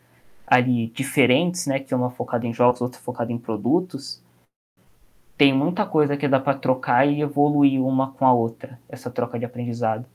ali 0.47 0.87
diferentes, 0.89 1.67
né, 1.67 1.79
que 1.79 1.95
uma 1.95 2.11
focada 2.11 2.47
em 2.47 2.55
jogos, 2.55 2.81
outra 2.81 3.01
focada 3.01 3.31
em 3.31 3.39
produtos, 3.39 4.23
tem 5.37 5.53
muita 5.53 5.85
coisa 5.85 6.17
que 6.17 6.27
dá 6.27 6.41
para 6.41 6.59
trocar 6.59 7.07
e 7.07 7.21
evoluir 7.21 7.83
uma 7.83 8.13
com 8.13 8.25
a 8.25 8.33
outra, 8.33 8.79
essa 8.89 9.11
troca 9.11 9.39
de 9.39 9.45
aprendizado. 9.45 10.07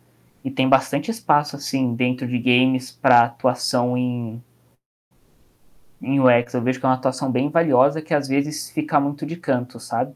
E 0.43 0.49
tem 0.49 0.67
bastante 0.67 1.11
espaço 1.11 1.55
assim 1.55 1.93
dentro 1.93 2.27
de 2.27 2.39
games 2.39 2.91
para 2.91 3.23
atuação 3.23 3.97
em 3.97 4.41
em 6.01 6.19
UX, 6.19 6.53
eu 6.53 6.61
vejo 6.61 6.79
que 6.79 6.85
é 6.85 6.89
uma 6.89 6.95
atuação 6.95 7.31
bem 7.31 7.49
valiosa 7.49 8.01
que 8.01 8.13
às 8.13 8.27
vezes 8.27 8.69
fica 8.69 8.99
muito 8.99 9.25
de 9.25 9.35
canto, 9.35 9.79
sabe? 9.79 10.13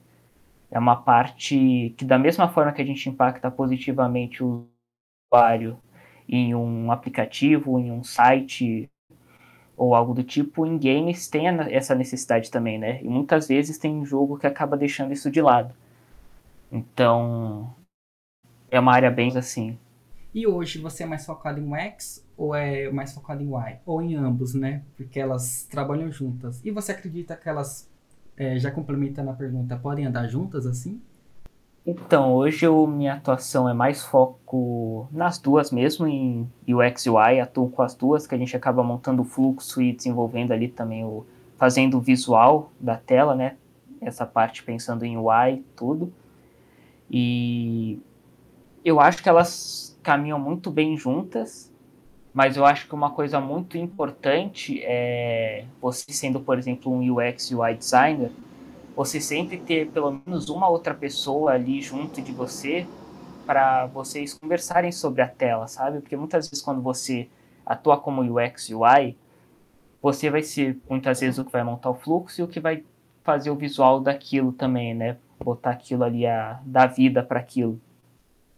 É 0.70 0.78
uma 0.80 0.96
parte 0.96 1.94
que, 1.98 2.06
da 2.06 2.18
mesma 2.18 2.48
forma 2.48 2.72
que 2.72 2.82
a 2.82 2.86
gente 2.86 3.10
impacta 3.10 3.50
positivamente 3.52 4.44
o 4.44 4.68
usuário 5.34 5.78
em 6.30 6.56
um 6.56 6.92
aplicativo, 6.92 7.78
em 7.80 7.92
um 7.92 8.04
site 8.04 8.90
ou 9.76 9.96
algo 9.96 10.14
do 10.14 10.24
tipo, 10.24 10.66
em 10.66 10.78
games 10.78 11.28
tem 11.28 11.48
essa 11.48 11.96
necessidade 11.96 12.52
também, 12.52 12.78
né? 12.78 13.02
E 13.02 13.08
muitas 13.08 13.48
vezes 13.48 13.78
tem 13.78 13.96
um 13.96 14.06
jogo 14.06 14.38
que 14.38 14.46
acaba 14.46 14.78
deixando 14.78 15.12
isso 15.12 15.32
de 15.32 15.42
lado. 15.42 15.74
Então, 16.72 17.74
é 18.70 18.80
uma 18.80 18.94
área 18.94 19.10
bem 19.10 19.36
assim. 19.36 19.78
E 20.34 20.48
hoje 20.48 20.80
você 20.80 21.04
é 21.04 21.06
mais 21.06 21.26
focado 21.26 21.60
em 21.60 21.68
UX 21.68 22.26
ou 22.42 22.56
é 22.56 22.90
mais 22.90 23.14
focado 23.14 23.44
em 23.44 23.46
Y? 23.46 23.80
Ou 23.86 24.02
em 24.02 24.16
ambos, 24.16 24.56
né? 24.56 24.82
Porque 24.98 25.20
elas 25.20 25.68
trabalham 25.70 26.12
juntas. 26.12 26.60
E 26.66 26.72
você 26.72 26.92
acredita 26.92 27.36
que 27.36 27.48
elas, 27.48 27.88
é, 28.36 28.58
já 28.58 28.72
complementando 28.72 29.30
a 29.30 29.34
pergunta, 29.34 29.78
podem 29.78 30.08
andar 30.08 30.28
juntas 30.28 30.66
assim? 30.66 31.00
Então, 31.86 32.34
hoje 32.34 32.66
eu, 32.66 32.88
minha 32.88 33.14
atuação 33.14 33.70
é 33.70 33.76
mais 33.76 34.04
foco 34.04 35.08
nas 35.12 35.38
duas 35.38 35.72
mesmo, 35.72 36.08
em 36.08 36.50
UX 36.68 37.06
e 37.06 37.12
UI, 37.12 37.40
atuo 37.40 37.70
com 37.70 37.84
as 37.84 37.94
duas, 37.94 38.26
que 38.26 38.34
a 38.34 38.38
gente 38.40 38.58
acaba 38.58 38.82
montando 38.82 39.22
o 39.22 39.26
fluxo 39.26 39.80
e 39.80 39.94
desenvolvendo 39.94 40.52
ali 40.52 40.68
também 40.68 41.06
o. 41.06 41.24
fazendo 41.58 41.98
o 41.98 42.02
visual 42.02 42.72
da 42.80 42.98
tela, 42.98 43.36
né? 43.36 43.56
Essa 44.02 44.26
parte 44.26 44.64
pensando 44.64 45.06
em 45.06 45.16
UI, 45.16 45.64
tudo. 45.76 46.12
E 47.08 48.00
eu 48.84 49.00
acho 49.00 49.22
que 49.22 49.30
elas 49.30 49.96
caminham 50.02 50.40
muito 50.40 50.72
bem 50.72 50.98
juntas, 50.98 51.71
mas 52.34 52.56
eu 52.56 52.66
acho 52.66 52.88
que 52.88 52.96
uma 52.96 53.12
coisa 53.12 53.40
muito 53.40 53.78
importante 53.78 54.82
é 54.84 55.66
você 55.82 56.12
sendo, 56.12 56.40
por 56.40 56.58
exemplo, 56.58 56.92
um 56.92 57.14
UX 57.14 57.52
UI 57.52 57.76
designer, 57.76 58.32
você 58.96 59.20
sempre 59.20 59.58
ter 59.58 59.90
pelo 59.92 60.22
menos 60.26 60.50
uma 60.50 60.70
outra 60.70 60.94
pessoa 60.94 61.52
ali 61.52 61.82
junto 61.82 62.22
de 62.22 62.32
você 62.32 62.88
para 63.46 63.88
vocês 63.88 64.34
conversarem 64.34 64.92
sobre 64.92 65.22
a 65.22 65.28
tela, 65.28 65.68
sabe? 65.68 66.00
Porque 66.00 66.16
muitas 66.16 66.50
vezes 66.50 66.64
quando 66.64 66.82
você 66.82 67.28
atua 67.66 67.98
como 67.98 68.22
UX 68.22 68.70
UI, 68.70 69.18
você 70.02 70.30
vai 70.30 70.42
ser 70.42 70.80
muitas 70.90 71.20
vezes 71.20 71.38
o 71.38 71.46
que 71.46 71.52
vai 71.52 71.64
montar 71.64 71.90
o 71.90 71.96
fluxo 71.96 72.42
e 72.42 72.44
o 72.44 72.48
que 72.48 72.60
vai 72.60 72.84
fazer 73.24 73.50
o 73.50 73.56
visual 73.56 74.00
daquilo 74.00 74.52
também, 74.52 74.94
né? 74.94 75.18
Botar 75.44 75.72
aquilo 75.72 76.04
ali 76.04 76.26
a 76.26 76.60
dar 76.66 76.88
vida 76.88 77.22
para 77.24 77.40
aquilo. 77.40 77.80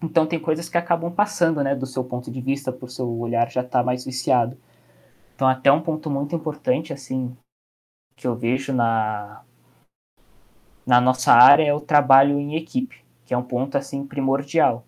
Então 0.03 0.25
tem 0.27 0.37
coisas 0.37 0.67
que 0.67 0.77
acabam 0.77 1.09
passando, 1.09 1.63
né, 1.63 1.73
do 1.73 1.85
seu 1.85 2.03
ponto 2.03 2.29
de 2.29 2.41
vista, 2.41 2.73
por 2.73 2.91
seu 2.91 3.09
olhar 3.09 3.49
já 3.49 3.61
estar 3.61 3.79
tá 3.79 3.85
mais 3.85 4.03
viciado. 4.03 4.57
Então 5.33 5.47
até 5.47 5.71
um 5.71 5.81
ponto 5.81 6.09
muito 6.09 6.35
importante 6.35 6.91
assim 6.91 7.35
que 8.15 8.27
eu 8.27 8.35
vejo 8.35 8.73
na 8.73 9.41
na 10.85 10.99
nossa 10.99 11.31
área 11.31 11.63
é 11.63 11.73
o 11.73 11.79
trabalho 11.79 12.37
em 12.37 12.55
equipe, 12.55 13.01
que 13.25 13.33
é 13.33 13.37
um 13.37 13.43
ponto 13.43 13.77
assim 13.77 14.05
primordial. 14.05 14.85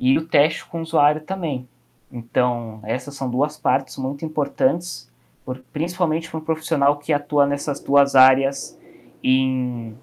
E 0.00 0.16
o 0.16 0.26
teste 0.26 0.64
com 0.64 0.78
o 0.78 0.82
usuário 0.82 1.20
também. 1.20 1.68
Então, 2.10 2.80
essas 2.84 3.14
são 3.14 3.30
duas 3.30 3.58
partes 3.58 3.98
muito 3.98 4.24
importantes 4.24 5.12
por, 5.44 5.58
principalmente 5.72 6.30
para 6.30 6.40
um 6.40 6.44
profissional 6.44 6.96
que 6.96 7.12
atua 7.12 7.46
nessas 7.46 7.78
duas 7.80 8.14
áreas 8.14 8.78
em, 9.22 9.94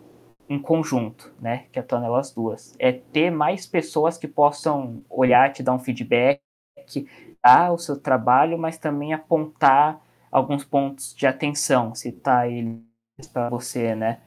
em 0.52 0.60
conjunto, 0.60 1.34
né? 1.40 1.64
Que 1.72 1.80
atua 1.80 2.02
nelas 2.02 2.34
duas. 2.34 2.76
É 2.78 2.92
ter 2.92 3.32
mais 3.32 3.66
pessoas 3.66 4.18
que 4.18 4.28
possam 4.28 5.02
olhar, 5.10 5.54
te 5.54 5.64
dar 5.64 5.74
um 5.74 5.80
feedback, 5.80 6.42
dar 7.42 7.72
o 7.72 7.78
seu 7.78 7.98
trabalho, 7.98 8.58
mas 8.58 8.78
também 8.78 9.14
apontar 9.14 10.02
alguns 10.30 10.66
pontos 10.66 11.16
de 11.16 11.26
atenção, 11.26 11.96
citar 11.96 12.52
eles 12.52 12.82
para 13.32 13.50
você, 13.50 13.96
né? 13.96 14.20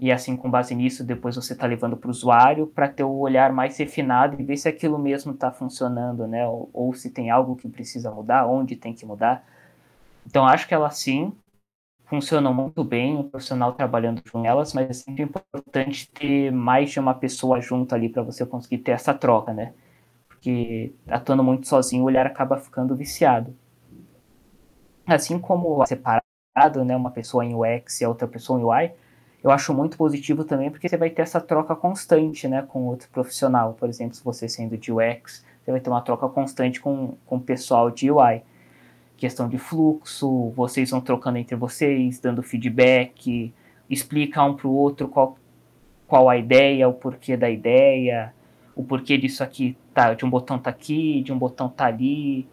E 0.00 0.10
assim, 0.10 0.36
com 0.36 0.50
base 0.50 0.74
nisso, 0.74 1.04
depois 1.04 1.36
você 1.36 1.52
está 1.52 1.68
levando 1.68 1.96
para 1.96 2.08
o 2.08 2.10
usuário 2.10 2.66
para 2.66 2.88
ter 2.88 3.04
o 3.04 3.18
olhar 3.18 3.52
mais 3.52 3.76
refinado 3.78 4.40
e 4.40 4.44
ver 4.44 4.56
se 4.56 4.68
aquilo 4.68 4.98
mesmo 4.98 5.32
está 5.32 5.52
funcionando, 5.52 6.26
né? 6.26 6.44
Ou, 6.48 6.68
ou, 6.72 6.92
se 6.94 7.10
tem 7.10 7.30
algo 7.30 7.54
que 7.54 7.68
precisa 7.68 8.10
mudar, 8.10 8.44
onde 8.46 8.74
tem 8.74 8.92
que 8.92 9.06
mudar. 9.06 9.44
Então, 10.26 10.44
acho 10.46 10.66
que 10.66 10.74
elas 10.74 10.96
sim 10.96 11.32
funcionam 12.10 12.52
muito 12.52 12.84
bem, 12.84 13.16
o 13.16 13.24
profissional 13.24 13.72
trabalhando 13.72 14.22
com 14.30 14.44
elas, 14.44 14.74
mas 14.74 14.90
é 14.90 14.92
sempre 14.92 15.22
importante 15.22 16.10
ter 16.10 16.50
mais 16.52 16.90
de 16.90 17.00
uma 17.00 17.14
pessoa 17.14 17.60
junto 17.60 17.94
ali 17.94 18.08
para 18.08 18.22
você 18.22 18.44
conseguir 18.44 18.78
ter 18.78 18.92
essa 18.92 19.14
troca, 19.14 19.54
né? 19.54 19.72
Porque 20.28 20.92
atuando 21.08 21.42
muito 21.42 21.66
sozinho, 21.68 22.02
o 22.02 22.06
olhar 22.06 22.26
acaba 22.26 22.58
ficando 22.58 22.94
viciado. 22.94 23.56
Assim 25.06 25.38
como 25.38 25.86
separado, 25.86 26.84
né? 26.84 26.96
Uma 26.96 27.10
pessoa 27.10 27.44
em 27.44 27.54
UX 27.54 28.00
e 28.00 28.04
a 28.04 28.08
outra 28.08 28.28
pessoa 28.28 28.60
em 28.60 28.64
UI 28.64 28.92
eu 29.42 29.50
acho 29.50 29.72
muito 29.72 29.96
positivo 29.96 30.44
também 30.44 30.70
porque 30.70 30.88
você 30.88 30.96
vai 30.96 31.10
ter 31.10 31.22
essa 31.22 31.40
troca 31.40 31.74
constante 31.74 32.46
né, 32.46 32.62
com 32.62 32.86
outro 32.86 33.08
profissional. 33.08 33.72
Por 33.72 33.88
exemplo, 33.88 34.14
se 34.14 34.22
você 34.22 34.48
sendo 34.48 34.76
de 34.76 34.92
UX, 34.92 35.44
você 35.62 35.70
vai 35.70 35.80
ter 35.80 35.88
uma 35.88 36.02
troca 36.02 36.28
constante 36.28 36.80
com, 36.80 37.16
com 37.24 37.36
o 37.36 37.40
pessoal 37.40 37.90
de 37.90 38.10
UI. 38.10 38.42
Questão 39.20 39.50
de 39.50 39.58
fluxo, 39.58 40.48
vocês 40.56 40.88
vão 40.88 41.00
trocando 41.02 41.36
entre 41.36 41.54
vocês, 41.54 42.18
dando 42.18 42.42
feedback, 42.42 43.52
explica 43.90 44.42
um 44.42 44.56
para 44.56 44.66
o 44.66 44.72
outro 44.72 45.08
qual, 45.08 45.36
qual 46.08 46.30
a 46.30 46.38
ideia, 46.38 46.88
o 46.88 46.94
porquê 46.94 47.36
da 47.36 47.50
ideia, 47.50 48.32
o 48.74 48.82
porquê 48.82 49.18
disso 49.18 49.44
aqui, 49.44 49.76
tá, 49.92 50.14
de 50.14 50.24
um 50.24 50.30
botão 50.30 50.58
tá 50.58 50.70
aqui, 50.70 51.20
de 51.20 51.34
um 51.34 51.38
botão 51.38 51.68
tá 51.68 51.84
ali, 51.84 52.48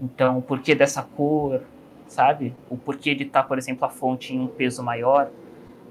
então 0.00 0.38
o 0.38 0.42
porquê 0.42 0.74
dessa 0.74 1.02
cor, 1.02 1.60
sabe? 2.08 2.54
O 2.70 2.78
porquê 2.78 3.14
de 3.14 3.24
estar, 3.24 3.42
tá, 3.42 3.48
por 3.48 3.58
exemplo, 3.58 3.84
a 3.84 3.90
fonte 3.90 4.34
em 4.34 4.40
um 4.40 4.46
peso 4.46 4.82
maior. 4.82 5.30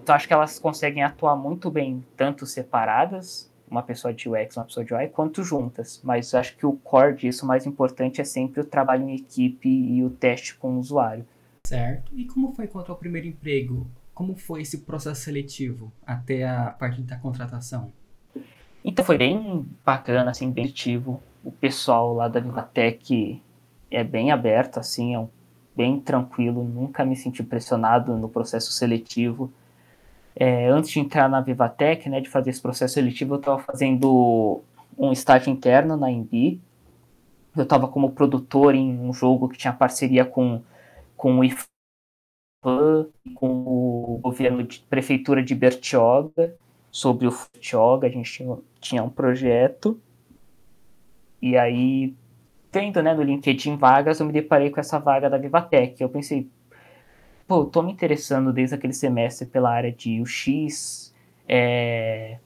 Então 0.02 0.16
acho 0.16 0.28
que 0.28 0.34
elas 0.34 0.58
conseguem 0.58 1.04
atuar 1.04 1.36
muito 1.36 1.70
bem, 1.70 2.04
tanto 2.18 2.48
separadas, 2.48 3.54
uma 3.70 3.84
pessoa 3.84 4.14
de 4.14 4.30
UX, 4.30 4.58
uma 4.58 4.66
pessoa 4.66 4.86
de 4.86 4.94
UI, 4.94 5.08
quanto 5.08 5.44
juntas. 5.44 6.00
Mas 6.04 6.34
acho 6.34 6.56
que 6.56 6.66
o 6.66 6.74
core 6.74 7.16
disso, 7.16 7.46
o 7.46 7.48
mais 7.48 7.66
importante, 7.66 8.22
é 8.22 8.24
sempre 8.24 8.62
o 8.62 8.66
trabalho 8.66 9.10
em 9.10 9.16
equipe 9.16 9.68
e 9.68 10.04
o 10.04 10.10
teste 10.10 10.56
com 10.56 10.76
o 10.76 10.80
usuário. 10.80 11.26
Certo. 11.66 12.12
E 12.16 12.26
como 12.26 12.54
foi 12.54 12.66
encontrar 12.66 12.94
o 12.94 12.98
primeiro 12.98 13.28
emprego? 13.28 13.88
Como 14.14 14.36
foi 14.36 14.62
esse 14.62 14.80
processo 14.80 15.22
seletivo 15.22 15.92
até 16.06 16.48
a 16.48 16.70
parte 16.72 17.02
da 17.02 17.18
contratação? 17.18 17.92
Então 18.84 19.04
foi 19.04 19.18
bem 19.18 19.66
bacana, 19.84 20.30
assim, 20.30 20.52
bem 20.52 20.66
ativo. 20.66 21.22
O 21.44 21.52
pessoal 21.52 22.14
lá 22.14 22.28
da 22.28 22.40
Vivatec 22.40 23.42
é 23.90 24.04
bem 24.04 24.32
aberto, 24.32 24.80
assim, 24.80 25.16
é 25.16 25.28
bem 25.76 26.00
tranquilo. 26.00 26.64
Nunca 26.64 27.04
me 27.04 27.16
senti 27.16 27.44
pressionado 27.44 28.16
no 28.16 28.30
processo 28.30 28.72
seletivo 28.72 29.52
é, 30.36 30.68
antes 30.68 30.92
de 30.92 31.00
entrar 31.00 31.30
na 31.30 31.40
Vivatec, 31.40 32.10
né, 32.10 32.20
de 32.20 32.30
fazer 32.30 32.50
esse 32.50 32.62
processo 32.62 32.96
seletivo, 32.96 33.36
eu 33.36 33.40
estava 33.40 33.60
fazendo 33.60 34.62
um 34.98 35.12
estágio 35.12 35.52
interno 35.52 35.96
na 35.96 36.12
Embi. 36.12 36.62
Eu 37.56 37.64
estava 37.64 37.88
como 37.88 38.12
produtor 38.12 38.76
em 38.76 39.00
um 39.00 39.14
jogo 39.14 39.48
que 39.48 39.58
tinha 39.58 39.72
parceria 39.72 40.26
com, 40.26 40.62
com 41.16 41.40
o 41.40 41.44
IFAM, 41.44 41.66
com 43.34 43.48
o 43.48 44.20
governo 44.22 44.64
de 44.64 44.80
prefeitura 44.80 45.42
de 45.42 45.56
Bertioga, 45.56 46.54
sobre 46.92 47.28
o 47.28 47.32
Bertioga, 47.54 48.08
a 48.08 48.10
gente 48.10 48.32
tinha, 48.32 48.58
tinha 48.82 49.04
um 49.04 49.10
projeto. 49.10 50.00
E 51.42 51.56
aí, 51.56 52.14
vendo 52.74 53.02
né, 53.02 53.14
no 53.14 53.24
LinkedIn 53.24 53.78
vagas, 53.78 54.20
eu 54.20 54.26
me 54.26 54.34
deparei 54.34 54.70
com 54.70 54.80
essa 54.80 55.00
vaga 55.00 55.30
da 55.30 55.38
Vivatec. 55.38 56.02
Eu 56.02 56.10
pensei, 56.10 56.50
pô, 57.48 57.66
tô 57.66 57.82
me 57.82 57.92
interessando 57.92 58.52
desde 58.52 58.76
aquele 58.76 58.94
semestre 58.94 59.46
pela 59.46 59.72
área 59.72 59.92
de 59.92 60.22
UX, 60.22 61.14
é, 61.48 62.40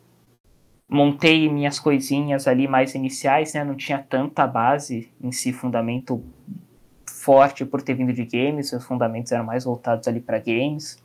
montei 0.88 1.48
minhas 1.50 1.80
coisinhas 1.80 2.48
ali 2.48 2.68
mais 2.68 2.96
iniciais, 2.96 3.54
né, 3.54 3.64
não 3.64 3.76
tinha 3.76 4.00
tanta 4.00 4.46
base 4.48 5.10
em 5.22 5.32
si, 5.32 5.54
fundamento 5.54 6.24
forte 7.08 7.66
por 7.66 7.82
ter 7.82 7.94
vindo 7.94 8.12
de 8.12 8.26
games, 8.26 8.74
os 8.74 8.84
fundamentos 8.84 9.32
eram 9.32 9.46
mais 9.46 9.66
voltados 9.66 10.08
ali 10.08 10.20
para 10.20 10.40
games. 10.40 11.02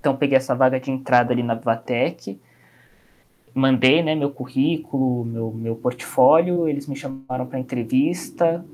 Então 0.00 0.16
peguei 0.16 0.36
essa 0.36 0.54
vaga 0.54 0.78
de 0.78 0.90
entrada 0.90 1.32
ali 1.32 1.42
na 1.42 1.54
Vivatec, 1.54 2.40
mandei 3.52 4.02
né, 4.02 4.14
meu 4.14 4.30
currículo, 4.30 5.24
meu, 5.24 5.52
meu 5.52 5.76
portfólio, 5.76 6.68
eles 6.68 6.86
me 6.86 6.94
chamaram 6.94 7.46
para 7.46 7.58
entrevista, 7.58 8.64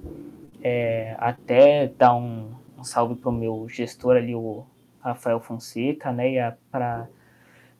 é, 0.62 1.16
até 1.18 1.88
dar 1.98 2.14
um, 2.14 2.50
um 2.82 2.84
salve 2.84 3.14
pro 3.14 3.32
meu 3.32 3.66
gestor 3.68 4.16
ali, 4.16 4.34
o 4.34 4.66
Rafael 5.00 5.40
Fonseca, 5.40 6.12
né, 6.12 6.34
e 6.34 6.52
para 6.70 7.08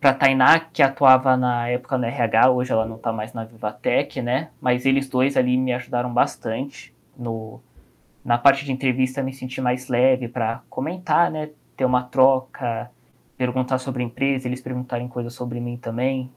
para 0.01 0.15
Tainá, 0.15 0.59
que 0.59 0.83
atuava 0.83 1.37
na 1.37 1.69
época 1.69 1.97
no 1.97 2.05
RH, 2.05 2.51
hoje 2.51 2.73
ela 2.73 2.85
não 2.85 2.97
está 2.97 3.13
mais 3.13 3.33
na 3.33 3.45
Vivatec, 3.45 4.21
né? 4.21 4.51
Mas 4.61 4.85
eles 4.85 5.09
dois 5.09 5.37
ali 5.37 5.57
me 5.57 5.73
ajudaram 5.73 6.13
bastante 6.13 6.93
no 7.17 7.61
na 8.25 8.37
parte 8.37 8.65
de 8.65 8.73
entrevista 8.73 9.23
me 9.23 9.33
senti 9.33 9.61
mais 9.61 9.89
leve 9.89 10.29
para 10.29 10.63
comentar, 10.69 11.31
né? 11.31 11.51
Ter 11.77 11.85
uma 11.85 12.03
troca, 12.03 12.91
perguntar 13.37 13.79
sobre 13.79 14.03
a 14.03 14.07
empresa, 14.07 14.49
eles 14.49 14.61
perguntarem 14.61 15.09
coisas 15.09 15.35
sobre 15.35 15.61
mim 15.61 15.77
também. 15.77 16.31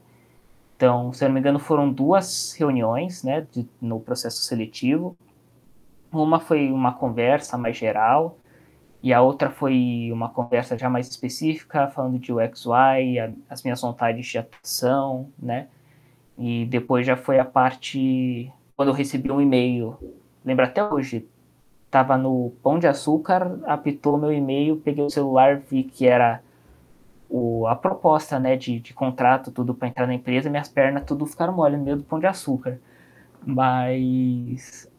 Então, 0.76 1.12
se 1.12 1.24
eu 1.24 1.28
não 1.28 1.34
me 1.34 1.40
engano, 1.40 1.58
foram 1.58 1.90
duas 1.90 2.54
reuniões, 2.58 3.22
né, 3.22 3.46
de, 3.50 3.66
no 3.80 3.98
processo 3.98 4.42
seletivo. 4.42 5.16
Uma 6.12 6.38
foi 6.38 6.70
uma 6.70 6.92
conversa 6.92 7.56
mais 7.56 7.76
geral, 7.76 8.38
e 9.02 9.12
a 9.12 9.20
outra 9.20 9.50
foi 9.50 10.10
uma 10.12 10.28
conversa 10.28 10.76
já 10.76 10.88
mais 10.88 11.08
específica, 11.08 11.88
falando 11.88 12.18
de 12.18 12.32
UX, 12.32 12.66
UI, 12.66 13.18
as 13.48 13.62
minhas 13.62 13.80
vontades 13.80 14.26
de 14.26 14.38
atuação, 14.38 15.30
né? 15.38 15.68
E 16.38 16.66
depois 16.66 17.06
já 17.06 17.16
foi 17.16 17.38
a 17.38 17.44
parte 17.44 18.52
quando 18.76 18.88
eu 18.88 18.94
recebi 18.94 19.30
um 19.30 19.40
e-mail. 19.40 19.96
Lembro 20.44 20.64
até 20.64 20.84
hoje, 20.84 21.26
tava 21.90 22.16
no 22.16 22.52
Pão 22.62 22.78
de 22.78 22.86
Açúcar, 22.86 23.58
apitou 23.64 24.18
meu 24.18 24.32
e-mail, 24.32 24.76
peguei 24.76 25.04
o 25.04 25.10
celular, 25.10 25.58
vi 25.58 25.82
que 25.84 26.06
era 26.06 26.42
o, 27.28 27.66
a 27.66 27.74
proposta, 27.74 28.38
né, 28.38 28.56
de, 28.56 28.78
de 28.80 28.92
contrato, 28.92 29.50
tudo 29.50 29.74
para 29.74 29.88
entrar 29.88 30.06
na 30.06 30.14
empresa, 30.14 30.50
minhas 30.50 30.68
pernas 30.68 31.04
tudo 31.04 31.26
ficaram 31.26 31.52
mole 31.54 31.76
no 31.76 31.84
meio 31.84 31.96
do 31.96 32.04
Pão 32.04 32.18
de 32.18 32.26
Açúcar. 32.26 32.78
Mas 33.44 34.90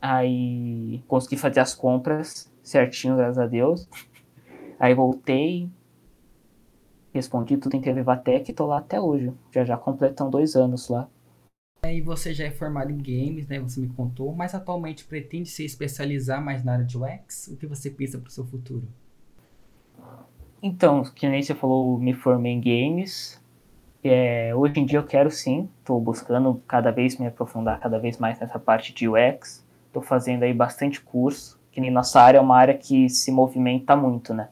aí 0.00 1.02
consegui 1.08 1.36
fazer 1.36 1.60
as 1.60 1.74
compras 1.74 2.50
certinho, 2.66 3.16
graças 3.16 3.38
a 3.38 3.46
Deus. 3.46 3.88
Aí 4.78 4.92
voltei, 4.92 5.70
respondi 7.14 7.56
tudo 7.56 7.76
em 7.76 7.80
Vivatec 7.80 8.50
e 8.50 8.54
tô 8.54 8.66
lá 8.66 8.78
até 8.78 9.00
hoje. 9.00 9.32
Já 9.52 9.64
já 9.64 9.76
completam 9.76 10.28
dois 10.28 10.56
anos 10.56 10.88
lá. 10.88 11.08
E 11.86 12.00
você 12.00 12.34
já 12.34 12.44
é 12.44 12.50
formado 12.50 12.90
em 12.90 12.98
games, 12.98 13.46
né? 13.46 13.60
Você 13.60 13.80
me 13.80 13.88
contou, 13.88 14.34
mas 14.34 14.54
atualmente 14.54 15.04
pretende 15.04 15.48
se 15.48 15.64
especializar 15.64 16.44
mais 16.44 16.64
na 16.64 16.72
área 16.72 16.84
de 16.84 16.98
UX? 16.98 17.48
O 17.48 17.56
que 17.56 17.66
você 17.66 17.88
pensa 17.88 18.18
para 18.18 18.28
o 18.28 18.30
seu 18.30 18.44
futuro? 18.44 18.86
Então, 20.60 21.04
que 21.04 21.28
nem 21.28 21.42
você 21.42 21.54
falou, 21.54 21.96
me 21.98 22.12
formei 22.12 22.52
em 22.52 22.60
games. 22.60 23.40
É, 24.02 24.54
hoje 24.54 24.80
em 24.80 24.84
dia 24.86 24.98
eu 24.98 25.06
quero 25.06 25.30
sim, 25.30 25.68
estou 25.78 26.00
buscando 26.00 26.60
cada 26.66 26.90
vez 26.90 27.18
me 27.18 27.26
aprofundar 27.26 27.78
cada 27.78 27.98
vez 27.98 28.18
mais 28.18 28.38
nessa 28.40 28.58
parte 28.58 28.92
de 28.92 29.08
UX. 29.08 29.64
Estou 29.86 30.02
fazendo 30.02 30.42
aí 30.42 30.52
bastante 30.52 31.00
curso 31.00 31.58
que 31.76 31.80
nem 31.82 31.90
nossa 31.90 32.22
área 32.22 32.38
é 32.38 32.40
uma 32.40 32.56
área 32.56 32.72
que 32.72 33.06
se 33.10 33.30
movimenta 33.30 33.94
muito, 33.94 34.32
né? 34.32 34.48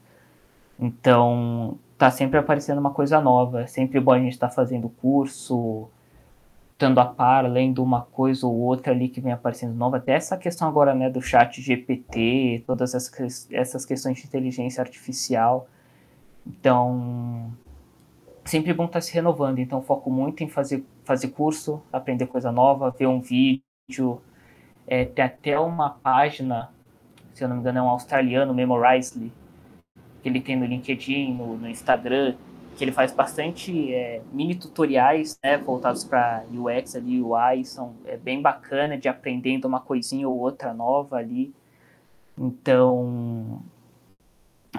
Então, 0.79 1.79
tá 1.97 2.11
sempre 2.11 2.39
aparecendo 2.39 2.77
uma 2.77 2.91
coisa 2.91 3.19
nova. 3.19 3.63
É 3.63 3.67
sempre 3.67 3.99
bom 3.99 4.13
a 4.13 4.19
gente 4.19 4.35
estar 4.35 4.49
tá 4.49 4.55
fazendo 4.55 4.91
curso, 4.91 5.89
estando 6.73 6.99
a 7.01 7.07
par, 7.07 7.51
lendo 7.51 7.83
uma 7.83 8.03
coisa 8.03 8.47
ou 8.47 8.55
outra 8.55 8.93
ali 8.93 9.09
que 9.09 9.23
vem 9.23 9.33
aparecendo 9.33 9.73
nova. 9.73 9.97
Até 9.97 10.13
essa 10.13 10.37
questão 10.37 10.69
agora, 10.69 10.95
né, 10.95 11.09
do 11.09 11.23
chat 11.23 11.63
GPT, 11.63 12.63
todas 12.67 12.95
essas, 12.95 13.49
essas 13.51 13.87
questões 13.87 14.19
de 14.19 14.27
inteligência 14.27 14.83
artificial. 14.83 15.67
Então, 16.47 17.55
sempre 18.45 18.75
bom 18.75 18.85
estar 18.85 18.99
tá 18.99 19.01
se 19.01 19.15
renovando. 19.15 19.61
Então, 19.61 19.81
foco 19.81 20.11
muito 20.11 20.45
em 20.45 20.49
fazer, 20.51 20.85
fazer 21.05 21.29
curso, 21.29 21.81
aprender 21.91 22.27
coisa 22.27 22.53
nova, 22.53 22.91
ver 22.91 23.07
um 23.07 23.23
vídeo. 23.23 24.21
É, 24.87 25.07
tem 25.07 25.25
até 25.25 25.59
uma 25.59 25.89
página 25.89 26.75
se 27.35 27.43
eu 27.43 27.49
não 27.49 27.57
me 27.57 27.61
engano, 27.61 27.81
é 27.81 27.83
um 27.83 27.89
australiano, 27.89 28.55
Memorizeley, 28.55 29.33
que 30.23 30.29
ele 30.29 30.41
tem 30.41 30.57
no 30.57 30.65
LinkedIn, 30.65 31.35
no, 31.35 31.59
no 31.59 31.69
Instagram, 31.69 32.37
que 32.77 32.85
ele 32.85 32.93
faz 32.93 33.13
bastante 33.13 33.93
é, 33.93 34.23
mini 34.33 34.55
tutoriais 34.55 35.39
né, 35.43 35.59
voltados 35.59 36.05
para 36.05 36.45
UX 36.53 36.97
ali, 36.97 37.21
UI, 37.21 37.65
são 37.65 37.95
é 38.05 38.17
bem 38.17 38.41
bacana 38.41 38.97
de 38.97 39.09
aprendendo 39.09 39.67
uma 39.67 39.81
coisinha 39.81 40.29
ou 40.29 40.39
outra 40.39 40.73
nova 40.73 41.17
ali. 41.17 41.53
Então, 42.39 43.63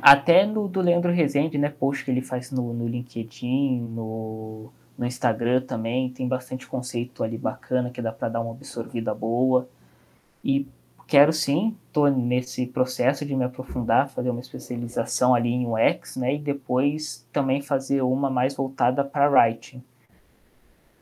até 0.01 0.45
no 0.45 0.67
do 0.67 0.81
Leandro 0.81 1.11
Rezende, 1.11 1.57
né, 1.57 1.69
post 1.69 2.03
que 2.03 2.11
ele 2.11 2.21
faz 2.21 2.51
no, 2.51 2.73
no 2.73 2.87
LinkedIn, 2.87 3.81
no, 3.81 4.71
no 4.97 5.05
Instagram 5.05 5.61
também, 5.61 6.09
tem 6.09 6.27
bastante 6.27 6.67
conceito 6.67 7.23
ali 7.23 7.37
bacana 7.37 7.89
que 7.89 8.01
dá 8.01 8.11
para 8.11 8.29
dar 8.29 8.41
uma 8.41 8.51
absorvida 8.51 9.13
boa. 9.13 9.67
E 10.43 10.67
quero 11.07 11.31
sim, 11.31 11.75
estou 11.87 12.09
nesse 12.09 12.65
processo 12.65 13.25
de 13.25 13.35
me 13.35 13.43
aprofundar, 13.43 14.09
fazer 14.09 14.29
uma 14.29 14.39
especialização 14.39 15.35
ali 15.35 15.49
em 15.49 15.67
UX, 15.67 16.15
né, 16.15 16.35
e 16.35 16.39
depois 16.39 17.25
também 17.31 17.61
fazer 17.61 18.01
uma 18.01 18.29
mais 18.29 18.55
voltada 18.55 19.03
para 19.03 19.29
writing, 19.29 19.83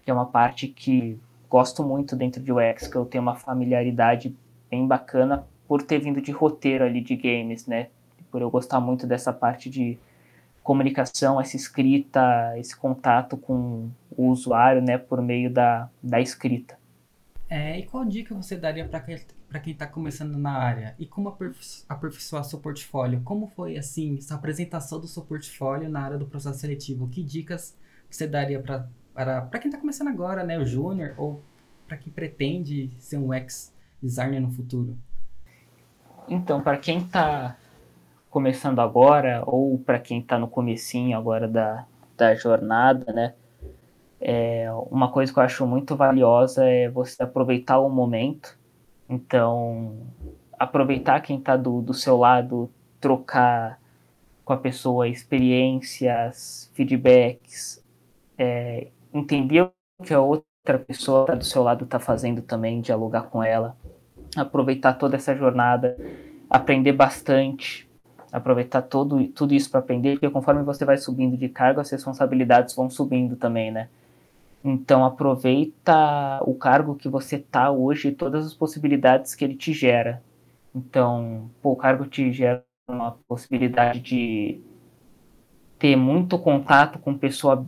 que 0.03 0.11
é 0.11 0.13
uma 0.13 0.25
parte 0.25 0.67
que 0.67 1.17
gosto 1.49 1.83
muito 1.83 2.15
dentro 2.15 2.41
de 2.41 2.51
UX, 2.51 2.87
que 2.87 2.95
eu 2.95 3.05
tenho 3.05 3.21
uma 3.21 3.35
familiaridade 3.35 4.35
bem 4.69 4.85
bacana 4.85 5.45
por 5.67 5.81
ter 5.81 5.99
vindo 5.99 6.21
de 6.21 6.31
roteiro 6.31 6.83
ali 6.83 6.99
de 6.99 7.15
games, 7.15 7.65
né, 7.65 7.87
por 8.29 8.41
eu 8.41 8.49
gostar 8.49 8.79
muito 8.79 9.07
dessa 9.07 9.31
parte 9.31 9.69
de 9.69 9.97
comunicação, 10.61 11.39
essa 11.39 11.55
escrita, 11.55 12.57
esse 12.57 12.75
contato 12.75 13.35
com 13.37 13.89
o 14.15 14.27
usuário, 14.27 14.81
né, 14.81 14.97
por 14.97 15.21
meio 15.21 15.49
da, 15.49 15.89
da 16.01 16.19
escrita. 16.19 16.82
É, 17.53 17.77
e 17.77 17.83
qual 17.83 18.03
dica 18.03 18.33
você 18.33 18.57
daria 18.57 18.83
para 18.83 19.05
para 19.47 19.59
quem 19.59 19.73
está 19.73 19.85
começando 19.85 20.35
na 20.39 20.53
área 20.53 20.95
e 20.97 21.05
como 21.05 21.37
aperfeiçoar 21.87 22.43
seu 22.43 22.57
portfólio? 22.57 23.21
Como 23.23 23.45
foi 23.45 23.77
assim 23.77 24.17
essa 24.17 24.33
apresentação 24.33 24.99
do 24.99 25.05
seu 25.05 25.21
portfólio 25.21 25.87
na 25.87 26.01
área 26.01 26.17
do 26.17 26.25
processo 26.25 26.57
seletivo? 26.57 27.07
Que 27.09 27.21
dicas 27.21 27.77
você 28.09 28.25
daria 28.25 28.59
para 28.59 28.89
para 29.13 29.59
quem 29.59 29.69
está 29.69 29.79
começando 29.79 30.07
agora, 30.07 30.43
né, 30.43 30.57
o 30.57 30.65
júnior 30.65 31.13
ou 31.15 31.43
para 31.87 31.95
quem 31.95 32.11
pretende 32.11 32.89
ser 32.97 33.19
um 33.19 33.31
ex 33.31 33.71
designer 34.01 34.39
no 34.39 34.49
futuro? 34.49 34.97
Então, 36.27 36.59
para 36.59 36.79
quem 36.79 37.01
está 37.01 37.55
começando 38.31 38.79
agora 38.79 39.43
ou 39.45 39.77
para 39.77 39.99
quem 39.99 40.21
está 40.21 40.39
no 40.39 40.47
comecinho 40.47 41.15
agora 41.15 41.47
da, 41.47 41.85
da 42.17 42.33
jornada, 42.33 43.13
né? 43.13 43.35
É, 44.25 44.71
uma 44.89 45.11
coisa 45.11 45.33
que 45.33 45.37
eu 45.37 45.43
acho 45.43 45.67
muito 45.67 45.95
valiosa 45.97 46.65
é 46.65 46.89
você 46.89 47.21
aproveitar 47.21 47.79
o 47.79 47.89
momento 47.89 48.57
então, 49.13 50.07
aproveitar 50.57 51.21
quem 51.21 51.37
está 51.37 51.57
do, 51.57 51.81
do 51.81 51.93
seu 51.93 52.17
lado, 52.17 52.69
trocar 52.99 53.79
com 54.45 54.53
a 54.53 54.57
pessoa 54.57 55.07
experiências, 55.07 56.71
feedbacks, 56.73 57.83
é, 58.37 58.87
entender 59.13 59.61
o 59.61 60.03
que 60.03 60.13
a 60.13 60.19
outra 60.19 60.79
pessoa 60.87 61.25
tá 61.25 61.35
do 61.35 61.45
seu 61.45 61.63
lado 61.63 61.85
está 61.85 61.99
fazendo 61.99 62.41
também, 62.41 62.81
dialogar 62.81 63.23
com 63.23 63.43
ela, 63.43 63.77
aproveitar 64.35 64.93
toda 64.93 65.15
essa 65.15 65.35
jornada, 65.35 65.95
aprender 66.49 66.93
bastante, 66.93 67.89
aproveitar 68.31 68.81
todo, 68.81 69.27
tudo 69.27 69.53
isso 69.53 69.69
para 69.69 69.79
aprender, 69.79 70.13
porque 70.13 70.29
conforme 70.29 70.63
você 70.63 70.83
vai 70.83 70.97
subindo 70.97 71.37
de 71.37 71.49
cargo, 71.49 71.79
as 71.79 71.89
responsabilidades 71.91 72.75
vão 72.75 72.89
subindo 72.89 73.35
também, 73.35 73.71
né? 73.71 73.89
Então 74.63 75.03
aproveita 75.03 76.39
o 76.43 76.55
cargo 76.55 76.95
que 76.95 77.09
você 77.09 77.37
tá 77.37 77.69
hoje 77.69 78.07
e 78.07 78.15
todas 78.15 78.45
as 78.45 78.53
possibilidades 78.53 79.35
que 79.35 79.43
ele 79.43 79.55
te 79.55 79.73
gera. 79.73 80.23
Então, 80.73 81.49
pô, 81.61 81.71
o 81.71 81.75
cargo 81.75 82.05
te 82.05 82.31
gera 82.31 82.63
uma 82.87 83.17
possibilidade 83.27 83.99
de 83.99 84.61
ter 85.77 85.95
muito 85.97 86.39
contato 86.39 86.97
com 86.97 87.17
pessoas 87.17 87.59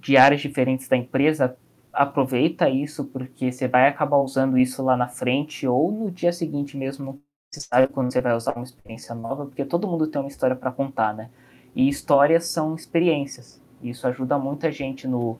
de 0.00 0.16
áreas 0.16 0.40
diferentes 0.40 0.88
da 0.88 0.96
empresa, 0.96 1.56
aproveita 1.92 2.68
isso 2.68 3.04
porque 3.04 3.52
você 3.52 3.68
vai 3.68 3.86
acabar 3.86 4.16
usando 4.16 4.58
isso 4.58 4.82
lá 4.82 4.96
na 4.96 5.08
frente 5.08 5.66
ou 5.66 5.92
no 5.92 6.10
dia 6.10 6.32
seguinte 6.32 6.76
mesmo, 6.76 7.20
se 7.54 7.60
sabe 7.60 7.86
quando 7.86 8.12
você 8.12 8.20
vai 8.20 8.34
usar 8.34 8.54
uma 8.56 8.64
experiência 8.64 9.14
nova, 9.14 9.44
porque 9.46 9.64
todo 9.64 9.86
mundo 9.86 10.08
tem 10.08 10.20
uma 10.20 10.28
história 10.28 10.56
para 10.56 10.72
contar, 10.72 11.14
né? 11.14 11.30
E 11.74 11.88
histórias 11.88 12.46
são 12.46 12.74
experiências. 12.74 13.60
Isso 13.82 14.06
ajuda 14.06 14.38
muita 14.38 14.72
gente 14.72 15.06
no 15.06 15.38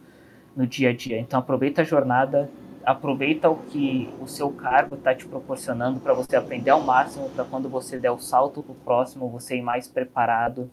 no 0.57 0.67
dia 0.67 0.91
a 0.91 0.93
dia. 0.95 1.19
Então 1.19 1.39
aproveita 1.39 1.83
a 1.83 1.85
jornada, 1.85 2.51
aproveita 2.85 3.49
o 3.49 3.57
que 3.57 4.13
o 4.21 4.27
seu 4.27 4.51
cargo 4.51 4.97
está 4.97 5.15
te 5.15 5.27
proporcionando 5.27 6.01
para 6.01 6.15
você 6.15 6.37
aprender 6.37 6.71
ao 6.71 6.83
máximo, 6.83 7.31
para 7.31 7.45
quando 7.45 7.69
você 7.69 7.99
der 7.99 8.11
o 8.11 8.19
salto 8.19 8.63
para 8.63 8.73
o 8.73 8.77
próximo, 8.77 9.29
você 9.29 9.57
ir 9.57 9.63
mais 9.63 9.89
preparado. 9.89 10.71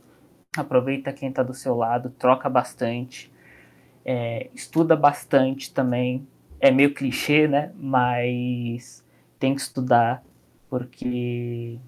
Aproveita 0.58 1.14
quem 1.14 1.30
está 1.30 1.44
do 1.44 1.54
seu 1.54 1.76
lado, 1.76 2.10
troca 2.10 2.50
bastante, 2.50 3.32
é, 4.04 4.50
estuda 4.54 4.96
bastante 4.96 5.74
também. 5.74 6.28
É 6.60 6.72
meio 6.72 6.94
clichê, 6.94 7.48
né? 7.48 7.72
Mas 7.76 9.06
tem 9.38 9.56
que 9.56 9.62
estudar, 9.62 10.24
porque 10.70 11.80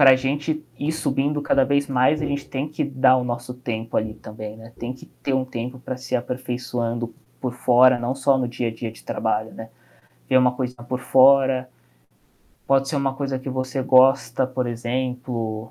para 0.00 0.12
a 0.12 0.16
gente 0.16 0.64
ir 0.78 0.92
subindo 0.92 1.42
cada 1.42 1.62
vez 1.62 1.86
mais, 1.86 2.22
a 2.22 2.24
gente 2.24 2.48
tem 2.48 2.66
que 2.66 2.82
dar 2.82 3.18
o 3.18 3.22
nosso 3.22 3.52
tempo 3.52 3.98
ali 3.98 4.14
também, 4.14 4.56
né? 4.56 4.72
Tem 4.78 4.94
que 4.94 5.04
ter 5.04 5.34
um 5.34 5.44
tempo 5.44 5.78
para 5.78 5.94
se 5.98 6.16
aperfeiçoando 6.16 7.14
por 7.38 7.52
fora, 7.52 7.98
não 7.98 8.14
só 8.14 8.38
no 8.38 8.48
dia 8.48 8.68
a 8.68 8.70
dia 8.74 8.90
de 8.90 9.04
trabalho, 9.04 9.52
né? 9.52 9.68
Ver 10.26 10.38
uma 10.38 10.52
coisa 10.52 10.74
por 10.82 11.00
fora, 11.00 11.68
pode 12.66 12.88
ser 12.88 12.96
uma 12.96 13.12
coisa 13.12 13.38
que 13.38 13.50
você 13.50 13.82
gosta, 13.82 14.46
por 14.46 14.66
exemplo. 14.66 15.70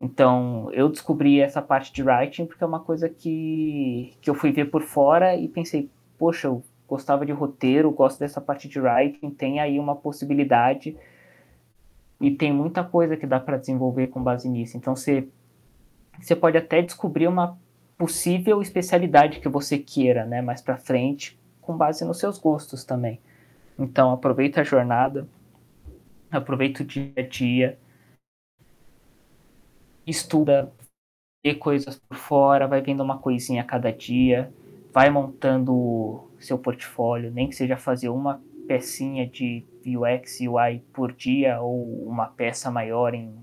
Então, 0.00 0.68
eu 0.72 0.88
descobri 0.88 1.40
essa 1.40 1.62
parte 1.62 1.92
de 1.92 2.02
writing 2.02 2.46
porque 2.46 2.64
é 2.64 2.66
uma 2.66 2.80
coisa 2.80 3.08
que, 3.08 4.12
que 4.20 4.28
eu 4.28 4.34
fui 4.34 4.50
ver 4.50 4.72
por 4.72 4.82
fora 4.82 5.36
e 5.36 5.46
pensei, 5.46 5.88
poxa, 6.18 6.48
eu 6.48 6.64
gostava 6.88 7.24
de 7.24 7.30
roteiro, 7.30 7.92
gosto 7.92 8.18
dessa 8.18 8.40
parte 8.40 8.68
de 8.68 8.80
writing, 8.80 9.30
tem 9.30 9.60
aí 9.60 9.78
uma 9.78 9.94
possibilidade 9.94 10.96
e 12.20 12.30
tem 12.30 12.52
muita 12.52 12.82
coisa 12.82 13.16
que 13.16 13.26
dá 13.26 13.38
para 13.38 13.56
desenvolver 13.56 14.08
com 14.08 14.22
base 14.22 14.48
nisso. 14.48 14.76
Então 14.76 14.94
você 14.94 15.28
você 16.20 16.34
pode 16.34 16.56
até 16.56 16.82
descobrir 16.82 17.28
uma 17.28 17.56
possível 17.96 18.60
especialidade 18.60 19.40
que 19.40 19.48
você 19.48 19.78
queira, 19.78 20.24
né, 20.24 20.42
mais 20.42 20.60
para 20.60 20.76
frente, 20.76 21.38
com 21.60 21.76
base 21.76 22.04
nos 22.04 22.18
seus 22.18 22.38
gostos 22.38 22.84
também. 22.84 23.20
Então 23.78 24.12
aproveita 24.12 24.60
a 24.60 24.64
jornada, 24.64 25.28
aproveita 26.30 26.82
o 26.82 26.86
dia 26.86 27.12
a 27.16 27.22
dia, 27.22 27.78
estuda, 30.06 30.72
vê 31.44 31.54
coisas 31.54 31.96
por 31.96 32.16
fora, 32.16 32.66
vai 32.66 32.80
vendo 32.80 33.02
uma 33.02 33.18
coisinha 33.18 33.62
a 33.62 33.64
cada 33.64 33.92
dia, 33.92 34.52
vai 34.92 35.10
montando 35.10 36.28
seu 36.40 36.58
portfólio, 36.58 37.30
nem 37.30 37.48
que 37.48 37.54
seja 37.54 37.76
fazer 37.76 38.08
uma 38.08 38.42
pecinha 38.68 39.26
de 39.26 39.64
UX 39.86 40.40
e 40.40 40.48
UI 40.48 40.82
por 40.92 41.12
dia 41.12 41.58
ou 41.60 42.06
uma 42.06 42.26
peça 42.26 42.70
maior 42.70 43.14
em 43.14 43.34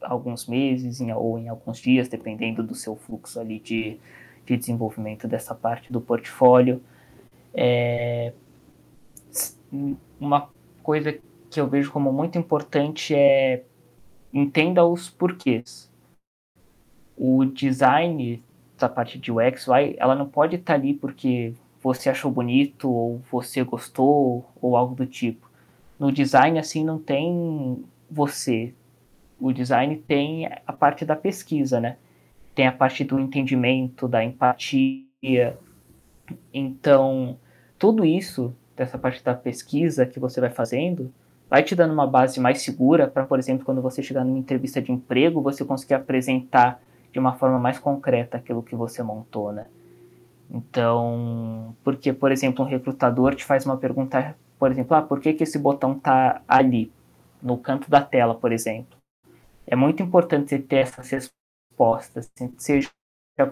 alguns 0.00 0.46
meses 0.46 1.00
em, 1.00 1.12
ou 1.12 1.38
em 1.38 1.48
alguns 1.48 1.78
dias, 1.78 2.08
dependendo 2.08 2.62
do 2.62 2.74
seu 2.74 2.94
fluxo 2.94 3.40
ali 3.40 3.58
de, 3.58 3.98
de 4.46 4.56
desenvolvimento 4.56 5.26
dessa 5.26 5.54
parte 5.54 5.92
do 5.92 6.00
portfólio. 6.00 6.80
É, 7.52 8.32
uma 10.20 10.48
coisa 10.82 11.18
que 11.50 11.60
eu 11.60 11.68
vejo 11.68 11.90
como 11.90 12.12
muito 12.12 12.38
importante 12.38 13.12
é 13.14 13.64
entenda 14.32 14.86
os 14.86 15.10
porquês. 15.10 15.90
O 17.16 17.44
design 17.44 18.42
da 18.78 18.88
parte 18.88 19.18
de 19.18 19.30
UX, 19.30 19.66
UI, 19.66 19.96
ela 19.98 20.14
não 20.14 20.28
pode 20.28 20.56
estar 20.56 20.74
ali 20.74 20.94
porque 20.94 21.54
você 21.82 22.10
achou 22.10 22.30
bonito 22.30 22.90
ou 22.90 23.22
você 23.30 23.62
gostou 23.64 24.50
ou 24.60 24.76
algo 24.76 24.94
do 24.94 25.06
tipo. 25.06 25.50
No 25.98 26.12
design 26.12 26.58
assim 26.58 26.84
não 26.84 26.98
tem 26.98 27.84
você. 28.10 28.74
O 29.38 29.52
design 29.52 29.96
tem 29.96 30.46
a 30.66 30.72
parte 30.72 31.04
da 31.04 31.16
pesquisa, 31.16 31.80
né? 31.80 31.96
Tem 32.54 32.66
a 32.66 32.72
parte 32.72 33.04
do 33.04 33.18
entendimento, 33.18 34.06
da 34.06 34.22
empatia. 34.22 35.58
Então, 36.52 37.38
tudo 37.78 38.04
isso 38.04 38.54
dessa 38.76 38.98
parte 38.98 39.24
da 39.24 39.34
pesquisa 39.34 40.04
que 40.04 40.20
você 40.20 40.40
vai 40.40 40.50
fazendo 40.50 41.12
vai 41.48 41.62
te 41.62 41.74
dando 41.74 41.92
uma 41.92 42.06
base 42.06 42.38
mais 42.38 42.62
segura 42.62 43.08
para, 43.08 43.26
por 43.26 43.38
exemplo, 43.38 43.64
quando 43.64 43.82
você 43.82 44.02
chegar 44.02 44.24
numa 44.24 44.38
entrevista 44.38 44.80
de 44.80 44.92
emprego, 44.92 45.42
você 45.42 45.64
conseguir 45.64 45.94
apresentar 45.94 46.80
de 47.12 47.18
uma 47.18 47.34
forma 47.34 47.58
mais 47.58 47.78
concreta 47.78 48.36
aquilo 48.36 48.62
que 48.62 48.76
você 48.76 49.02
montou, 49.02 49.52
né? 49.52 49.66
Então, 50.52 51.76
porque, 51.84 52.12
por 52.12 52.32
exemplo, 52.32 52.64
um 52.64 52.68
recrutador 52.68 53.36
te 53.36 53.44
faz 53.44 53.64
uma 53.64 53.76
pergunta, 53.76 54.36
por 54.58 54.70
exemplo, 54.72 54.96
ah, 54.96 55.02
por 55.02 55.20
que, 55.20 55.32
que 55.32 55.44
esse 55.44 55.58
botão 55.58 55.92
está 55.92 56.42
ali, 56.48 56.92
no 57.40 57.56
canto 57.56 57.88
da 57.88 58.02
tela, 58.02 58.34
por 58.34 58.50
exemplo? 58.52 58.98
É 59.66 59.76
muito 59.76 60.02
importante 60.02 60.50
você 60.50 60.58
ter 60.58 60.78
essas 60.78 61.08
respostas, 61.08 62.30
assim, 62.34 62.52
seja, 62.58 62.90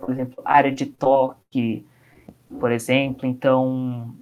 por 0.00 0.10
exemplo, 0.10 0.42
área 0.44 0.72
de 0.72 0.86
toque, 0.86 1.86
por 2.58 2.72
exemplo. 2.72 3.26
Então, 3.26 4.12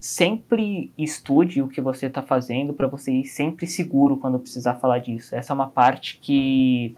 sempre 0.00 0.92
estude 0.98 1.62
o 1.62 1.68
que 1.68 1.80
você 1.80 2.06
está 2.06 2.20
fazendo 2.20 2.74
para 2.74 2.88
você 2.88 3.12
ir 3.12 3.26
sempre 3.26 3.66
seguro 3.68 4.16
quando 4.16 4.40
precisar 4.40 4.74
falar 4.74 4.98
disso. 4.98 5.36
Essa 5.36 5.52
é 5.52 5.54
uma 5.54 5.70
parte 5.70 6.18
que 6.18 6.96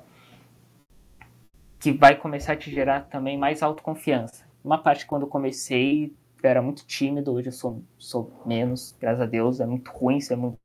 que 1.78 1.92
vai 1.92 2.16
começar 2.16 2.54
a 2.54 2.56
te 2.56 2.70
gerar 2.70 3.02
também 3.02 3.38
mais 3.38 3.62
autoconfiança 3.62 4.45
uma 4.66 4.78
parte 4.78 5.06
quando 5.06 5.22
eu 5.22 5.28
comecei 5.28 6.12
eu 6.42 6.50
era 6.50 6.62
muito 6.62 6.86
tímido, 6.86 7.32
hoje 7.32 7.48
eu 7.48 7.52
sou, 7.52 7.82
sou 7.98 8.42
menos, 8.44 8.94
graças 9.00 9.20
a 9.20 9.26
Deus, 9.26 9.60
é 9.60 9.66
muito 9.66 9.90
ruim 9.90 10.20
ser 10.20 10.36
muito 10.36 10.58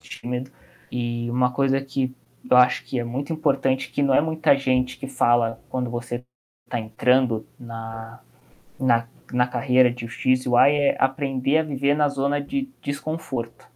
tímido. 0.00 0.50
E 0.90 1.28
uma 1.30 1.50
coisa 1.52 1.80
que 1.80 2.14
eu 2.48 2.56
acho 2.56 2.84
que 2.84 2.98
é 2.98 3.04
muito 3.04 3.32
importante 3.32 3.90
que 3.90 4.02
não 4.02 4.14
é 4.14 4.20
muita 4.20 4.56
gente 4.56 4.98
que 4.98 5.06
fala 5.06 5.60
quando 5.68 5.90
você 5.90 6.22
está 6.66 6.78
entrando 6.78 7.46
na, 7.58 8.20
na, 8.78 9.08
na 9.32 9.46
carreira 9.46 9.90
de 9.90 10.06
X 10.06 10.44
e 10.44 10.48
Y 10.48 10.68
é 10.68 10.96
aprender 11.00 11.58
a 11.58 11.62
viver 11.62 11.94
na 11.94 12.08
zona 12.08 12.40
de 12.40 12.68
desconforto. 12.82 13.66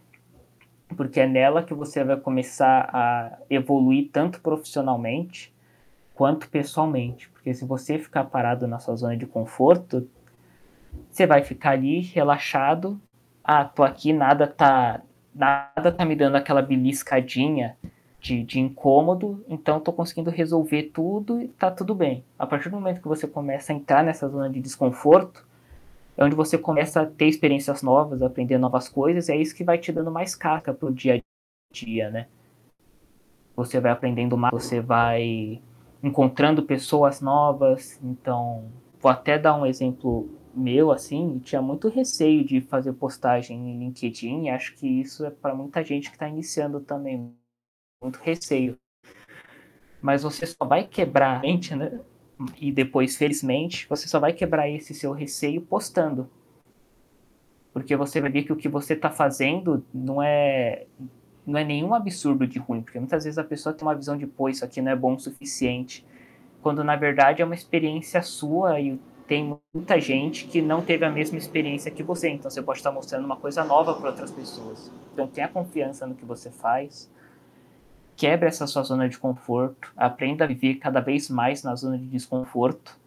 Porque 0.95 1.19
é 1.19 1.27
nela 1.27 1.63
que 1.63 1.73
você 1.73 2.03
vai 2.03 2.17
começar 2.17 2.89
a 2.93 3.37
evoluir 3.49 4.09
tanto 4.11 4.39
profissionalmente 4.41 5.53
quanto 6.19 6.49
pessoalmente. 6.49 7.29
Porque 7.29 7.53
se 7.53 7.63
você 7.63 7.97
ficar 7.97 8.25
parado 8.25 8.67
na 8.67 8.77
sua 8.77 8.93
zona 8.97 9.15
de 9.15 9.25
conforto, 9.25 10.05
você 11.09 11.25
vai 11.25 11.41
ficar 11.43 11.71
ali 11.71 12.01
relaxado. 12.01 12.99
Ah, 13.41 13.63
tô 13.63 13.83
aqui, 13.83 14.11
nada 14.11 14.45
tá, 14.45 15.01
nada 15.33 15.93
tá 15.93 16.03
me 16.03 16.17
dando 16.17 16.35
aquela 16.35 16.61
beliscadinha 16.61 17.77
de, 18.19 18.43
de 18.43 18.59
incômodo, 18.59 19.45
então 19.47 19.79
tô 19.79 19.93
conseguindo 19.93 20.29
resolver 20.29 20.91
tudo 20.93 21.41
e 21.41 21.47
tá 21.47 21.71
tudo 21.71 21.95
bem. 21.95 22.25
A 22.37 22.45
partir 22.45 22.67
do 22.67 22.75
momento 22.75 23.01
que 23.01 23.07
você 23.07 23.25
começa 23.25 23.71
a 23.71 23.75
entrar 23.77 24.03
nessa 24.03 24.27
zona 24.27 24.49
de 24.49 24.59
desconforto, 24.59 25.47
é 26.17 26.25
onde 26.25 26.35
você 26.35 26.57
começa 26.57 27.03
a 27.03 27.05
ter 27.05 27.27
experiências 27.27 27.81
novas, 27.81 28.21
aprender 28.21 28.57
novas 28.57 28.89
coisas, 28.89 29.29
e 29.29 29.31
é 29.31 29.37
isso 29.37 29.55
que 29.55 29.63
vai 29.63 29.77
te 29.77 29.89
dando 29.93 30.11
mais 30.11 30.35
carga 30.35 30.73
pro 30.73 30.91
dia 30.91 31.15
a 31.15 31.73
dia, 31.73 32.09
né? 32.09 32.27
Você 33.55 33.79
vai 33.79 33.91
aprendendo 33.91 34.35
mais, 34.35 34.51
você 34.51 34.81
vai 34.81 35.61
encontrando 36.03 36.63
pessoas 36.63 37.21
novas, 37.21 37.99
então 38.03 38.71
vou 38.99 39.11
até 39.11 39.37
dar 39.37 39.55
um 39.55 39.65
exemplo 39.65 40.29
meu, 40.53 40.91
assim, 40.91 41.39
tinha 41.39 41.61
muito 41.61 41.87
receio 41.89 42.43
de 42.43 42.59
fazer 42.61 42.93
postagem 42.93 43.57
em 43.57 43.79
LinkedIn, 43.79 44.45
e 44.45 44.49
acho 44.49 44.75
que 44.75 44.87
isso 44.87 45.25
é 45.25 45.29
para 45.29 45.53
muita 45.53 45.83
gente 45.83 46.09
que 46.09 46.15
está 46.15 46.27
iniciando 46.27 46.79
também, 46.79 47.33
muito 48.01 48.17
receio. 48.17 48.77
Mas 50.01 50.23
você 50.23 50.45
só 50.45 50.65
vai 50.65 50.85
quebrar 50.85 51.37
a 51.37 51.39
mente, 51.39 51.75
né? 51.75 51.99
E 52.57 52.71
depois, 52.71 53.17
felizmente, 53.17 53.87
você 53.87 54.07
só 54.07 54.19
vai 54.19 54.31
quebrar 54.31 54.69
esse 54.69 54.93
seu 54.93 55.11
receio 55.11 55.61
postando. 55.61 56.29
Porque 57.73 57.95
você 57.95 58.21
vai 58.21 58.31
ver 58.31 58.43
que 58.43 58.53
o 58.53 58.55
que 58.55 58.69
você 58.69 58.93
está 58.93 59.09
fazendo 59.09 59.85
não 59.93 60.23
é 60.23 60.87
não 61.49 61.59
é 61.59 61.63
nenhum 61.63 61.93
absurdo 61.93 62.45
de 62.47 62.59
ruim, 62.59 62.81
porque 62.81 62.99
muitas 62.99 63.23
vezes 63.23 63.37
a 63.37 63.43
pessoa 63.43 63.73
tem 63.73 63.87
uma 63.87 63.95
visão 63.95 64.17
de, 64.17 64.27
pô, 64.27 64.47
isso 64.47 64.63
aqui 64.63 64.81
não 64.81 64.91
é 64.91 64.95
bom 64.95 65.15
o 65.15 65.19
suficiente, 65.19 66.05
quando 66.61 66.83
na 66.83 66.95
verdade 66.95 67.41
é 67.41 67.45
uma 67.45 67.55
experiência 67.55 68.21
sua 68.21 68.79
e 68.79 68.99
tem 69.27 69.57
muita 69.73 69.99
gente 69.99 70.47
que 70.47 70.61
não 70.61 70.81
teve 70.81 71.05
a 71.05 71.09
mesma 71.09 71.37
experiência 71.37 71.91
que 71.91 72.01
você, 72.01 72.29
então 72.29 72.49
você 72.49 72.61
pode 72.61 72.79
estar 72.79 72.91
mostrando 72.91 73.25
uma 73.25 73.35
coisa 73.35 73.63
nova 73.63 73.93
para 73.93 74.09
outras 74.09 74.31
pessoas. 74.31 74.91
Então 75.13 75.27
tenha 75.27 75.47
confiança 75.47 76.07
no 76.07 76.15
que 76.15 76.25
você 76.25 76.49
faz, 76.49 77.11
quebre 78.15 78.47
essa 78.47 78.65
sua 78.65 78.83
zona 78.83 79.07
de 79.07 79.17
conforto, 79.17 79.91
aprenda 79.95 80.43
a 80.43 80.47
viver 80.47 80.75
cada 80.75 80.99
vez 80.99 81.29
mais 81.29 81.63
na 81.63 81.75
zona 81.75 81.97
de 81.97 82.07
desconforto, 82.07 82.97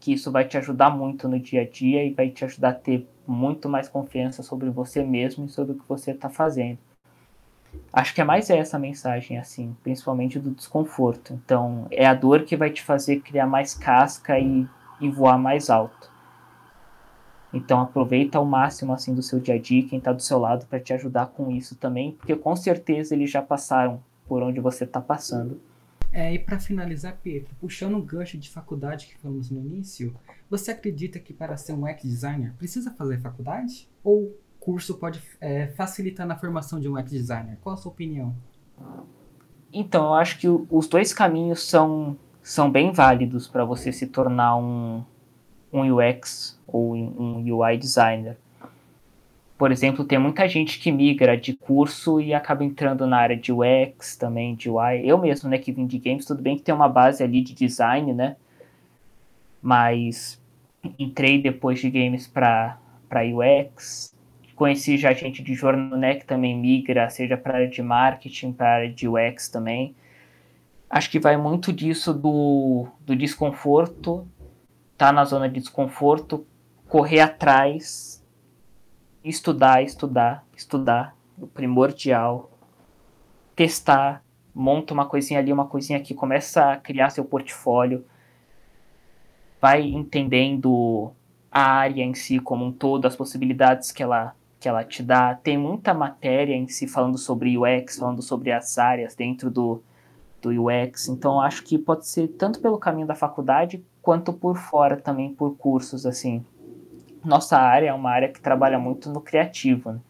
que 0.00 0.12
isso 0.12 0.30
vai 0.30 0.44
te 0.44 0.56
ajudar 0.56 0.90
muito 0.90 1.28
no 1.28 1.38
dia 1.38 1.62
a 1.62 1.68
dia 1.68 2.04
e 2.04 2.12
vai 2.12 2.30
te 2.30 2.44
ajudar 2.44 2.70
a 2.70 2.74
ter 2.74 3.08
muito 3.26 3.68
mais 3.68 3.88
confiança 3.88 4.42
sobre 4.42 4.70
você 4.70 5.02
mesmo 5.02 5.46
e 5.46 5.48
sobre 5.48 5.72
o 5.72 5.78
que 5.78 5.88
você 5.88 6.12
está 6.12 6.28
fazendo. 6.28 6.78
Acho 7.92 8.14
que 8.14 8.20
é 8.20 8.24
mais 8.24 8.50
essa 8.50 8.76
a 8.76 8.80
mensagem, 8.80 9.38
assim, 9.38 9.76
principalmente 9.82 10.38
do 10.38 10.50
desconforto. 10.50 11.32
Então, 11.32 11.86
é 11.90 12.06
a 12.06 12.14
dor 12.14 12.42
que 12.42 12.56
vai 12.56 12.70
te 12.70 12.82
fazer 12.82 13.20
criar 13.20 13.46
mais 13.46 13.74
casca 13.74 14.38
e 14.38 14.66
e 15.00 15.08
voar 15.08 15.38
mais 15.38 15.70
alto. 15.70 16.10
Então 17.52 17.80
aproveita 17.80 18.36
ao 18.38 18.44
máximo 18.44 18.92
assim 18.92 19.14
do 19.14 19.22
seu 19.22 19.40
dia 19.40 19.54
a 19.54 19.58
dia, 19.58 19.86
quem 19.86 19.98
está 19.98 20.12
do 20.12 20.22
seu 20.22 20.38
lado 20.38 20.66
para 20.66 20.80
te 20.80 20.92
ajudar 20.92 21.26
com 21.26 21.50
isso 21.50 21.76
também, 21.76 22.12
porque 22.12 22.36
com 22.36 22.54
certeza 22.54 23.14
eles 23.14 23.30
já 23.30 23.40
passaram 23.40 24.02
por 24.26 24.42
onde 24.42 24.60
você 24.60 24.84
está 24.84 25.00
passando. 25.00 25.60
É, 26.10 26.32
e 26.32 26.38
para 26.38 26.58
finalizar, 26.58 27.18
Pedro, 27.22 27.54
puxando 27.60 27.96
um 27.96 28.00
gancho 28.00 28.38
de 28.38 28.50
faculdade 28.50 29.06
que 29.06 29.18
falamos 29.18 29.50
no 29.50 29.60
início, 29.60 30.14
você 30.48 30.70
acredita 30.70 31.18
que 31.18 31.32
para 31.32 31.56
ser 31.56 31.72
um 31.72 31.84
UX 31.84 32.02
designer 32.02 32.54
precisa 32.56 32.90
fazer 32.90 33.18
faculdade? 33.20 33.88
Ou 34.02 34.34
curso 34.60 34.94
pode 34.98 35.22
é, 35.40 35.68
facilitar 35.68 36.26
na 36.26 36.36
formação 36.36 36.80
de 36.80 36.88
um 36.88 36.98
UX 36.98 37.10
designer? 37.10 37.58
Qual 37.62 37.74
a 37.74 37.76
sua 37.76 37.92
opinião? 37.92 38.34
Então, 39.72 40.06
eu 40.06 40.14
acho 40.14 40.38
que 40.38 40.48
os 40.48 40.86
dois 40.86 41.12
caminhos 41.12 41.62
são 41.62 42.16
são 42.48 42.70
bem 42.70 42.92
válidos 42.92 43.46
para 43.46 43.62
você 43.62 43.92
se 43.92 44.06
tornar 44.06 44.56
um, 44.56 45.04
um 45.70 45.82
UX 45.94 46.58
ou 46.66 46.94
um 46.94 47.44
UI 47.44 47.76
designer. 47.76 48.38
Por 49.58 49.70
exemplo, 49.70 50.02
tem 50.02 50.18
muita 50.18 50.48
gente 50.48 50.78
que 50.78 50.90
migra 50.90 51.36
de 51.36 51.52
curso 51.52 52.20
e 52.20 52.32
acaba 52.32 52.64
entrando 52.64 53.06
na 53.06 53.18
área 53.18 53.36
de 53.36 53.52
UX 53.52 54.16
também, 54.16 54.54
de 54.54 54.70
UI. 54.70 55.02
Eu 55.04 55.18
mesmo, 55.18 55.50
né, 55.50 55.58
que 55.58 55.72
vim 55.72 55.86
de 55.86 55.98
games, 55.98 56.24
tudo 56.24 56.40
bem 56.40 56.56
que 56.56 56.62
tem 56.62 56.74
uma 56.74 56.88
base 56.88 57.22
ali 57.22 57.42
de 57.42 57.52
design, 57.52 58.14
né? 58.14 58.36
Mas 59.60 60.40
entrei 60.98 61.42
depois 61.42 61.80
de 61.80 61.90
games 61.90 62.26
para 62.26 62.78
UX. 63.12 64.14
Conheci 64.58 64.98
já 64.98 65.12
gente 65.12 65.40
de 65.40 65.54
jornal, 65.54 65.96
né, 65.96 66.16
que 66.16 66.26
também 66.26 66.58
migra, 66.58 67.08
seja 67.08 67.36
para 67.36 67.58
área 67.58 67.68
de 67.68 67.80
marketing, 67.80 68.52
para 68.52 68.74
área 68.74 68.92
de 68.92 69.06
UX 69.06 69.48
também. 69.48 69.94
Acho 70.90 71.08
que 71.08 71.20
vai 71.20 71.36
muito 71.36 71.72
disso 71.72 72.12
do, 72.12 72.88
do 73.02 73.14
desconforto, 73.14 74.26
tá 74.96 75.12
na 75.12 75.24
zona 75.24 75.48
de 75.48 75.60
desconforto, 75.60 76.44
correr 76.88 77.20
atrás, 77.20 78.20
estudar, 79.22 79.84
estudar, 79.84 80.44
estudar, 80.56 81.14
o 81.40 81.46
primordial, 81.46 82.50
testar, 83.54 84.24
monta 84.52 84.92
uma 84.92 85.06
coisinha 85.06 85.38
ali, 85.38 85.52
uma 85.52 85.66
coisinha 85.66 86.00
aqui, 86.00 86.14
começa 86.14 86.72
a 86.72 86.76
criar 86.76 87.10
seu 87.10 87.24
portfólio, 87.24 88.04
vai 89.60 89.82
entendendo 89.82 91.12
a 91.48 91.62
área 91.62 92.02
em 92.02 92.12
si 92.12 92.40
como 92.40 92.64
um 92.64 92.72
todo, 92.72 93.06
as 93.06 93.14
possibilidades 93.14 93.92
que 93.92 94.02
ela 94.02 94.34
que 94.60 94.68
ela 94.68 94.84
te 94.84 95.02
dá. 95.02 95.34
Tem 95.34 95.56
muita 95.56 95.94
matéria 95.94 96.54
em 96.54 96.68
si 96.68 96.86
falando 96.86 97.18
sobre 97.18 97.56
UX, 97.56 97.98
falando 97.98 98.22
sobre 98.22 98.52
as 98.52 98.78
áreas 98.78 99.14
dentro 99.14 99.50
do, 99.50 99.82
do 100.42 100.50
UX. 100.66 101.08
Então 101.08 101.40
acho 101.40 101.62
que 101.62 101.78
pode 101.78 102.06
ser 102.06 102.28
tanto 102.28 102.60
pelo 102.60 102.78
caminho 102.78 103.06
da 103.06 103.14
faculdade 103.14 103.84
quanto 104.02 104.32
por 104.32 104.56
fora 104.56 104.96
também 104.96 105.34
por 105.34 105.56
cursos 105.56 106.06
assim. 106.06 106.44
Nossa 107.24 107.58
área 107.58 107.88
é 107.88 107.94
uma 107.94 108.10
área 108.10 108.28
que 108.28 108.40
trabalha 108.40 108.78
muito 108.78 109.10
no 109.10 109.20
criativo. 109.20 109.92
Né? 109.92 110.00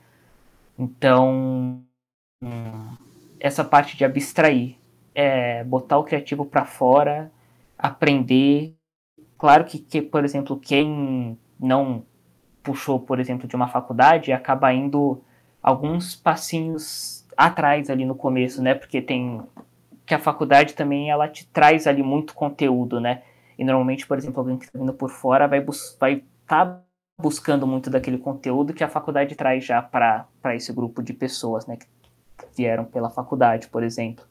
Então 0.79 1.83
essa 3.41 3.65
parte 3.65 3.97
de 3.97 4.05
abstrair, 4.05 4.77
é 5.15 5.65
botar 5.65 5.99
o 5.99 6.05
criativo 6.05 6.45
para 6.45 6.65
fora, 6.65 7.33
aprender. 7.77 8.75
Claro 9.37 9.65
que, 9.65 9.79
que, 9.79 10.01
por 10.01 10.25
exemplo, 10.25 10.59
quem 10.59 11.37
não 11.59 12.05
puxou, 12.63 13.01
por 13.01 13.19
exemplo, 13.21 13.49
de 13.49 13.57
uma 13.57 13.69
faculdade 13.69 14.33
acaba 14.33 14.73
indo 14.73 15.21
alguns 15.63 16.15
passinhos 16.15 17.27
atrás 17.37 17.89
ali 17.91 18.05
no 18.05 18.15
começo, 18.15 18.63
né? 18.63 18.75
Porque 18.75 19.01
tem 19.01 19.43
que 20.05 20.15
a 20.15 20.19
faculdade 20.19 20.75
também 20.75 21.11
ela 21.11 21.29
te 21.29 21.47
traz 21.47 21.87
ali 21.87 22.03
muito 22.03 22.35
conteúdo, 22.35 23.01
né? 23.01 23.23
E 23.59 23.65
normalmente, 23.65 24.07
por 24.07 24.17
exemplo, 24.17 24.41
alguém 24.41 24.57
que 24.57 24.65
está 24.65 24.79
vindo 24.79 24.93
por 24.93 25.11
fora 25.11 25.47
vai 25.47 25.61
estar 25.61 25.97
vai 26.01 26.25
tá 26.47 26.81
buscando 27.21 27.67
muito 27.67 27.91
daquele 27.91 28.19
conteúdo 28.19 28.73
que 28.73 28.83
a 28.83 28.89
faculdade 28.89 29.35
traz 29.35 29.65
já 29.65 29.83
para 29.83 30.27
esse 30.55 30.73
grupo 30.73 31.03
de 31.03 31.13
pessoas, 31.13 31.67
né? 31.67 31.77
Que 31.77 31.87
vieram 32.57 32.85
pela 32.85 33.11
faculdade, 33.11 33.69
por 33.69 33.83
exemplo. 33.83 34.25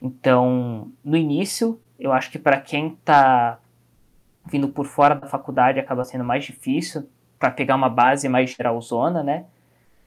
Então, 0.00 0.90
no 1.04 1.16
início, 1.16 1.80
eu 1.98 2.12
acho 2.12 2.30
que 2.30 2.38
para 2.38 2.60
quem 2.60 2.88
está 2.88 3.58
vindo 4.44 4.68
por 4.68 4.86
fora 4.86 5.14
da 5.14 5.26
faculdade 5.26 5.80
acaba 5.80 6.04
sendo 6.04 6.24
mais 6.24 6.44
difícil 6.44 7.08
para 7.38 7.50
pegar 7.50 7.76
uma 7.76 7.88
base 7.88 8.28
mais 8.28 8.50
geralzona, 8.50 9.22
né? 9.22 9.44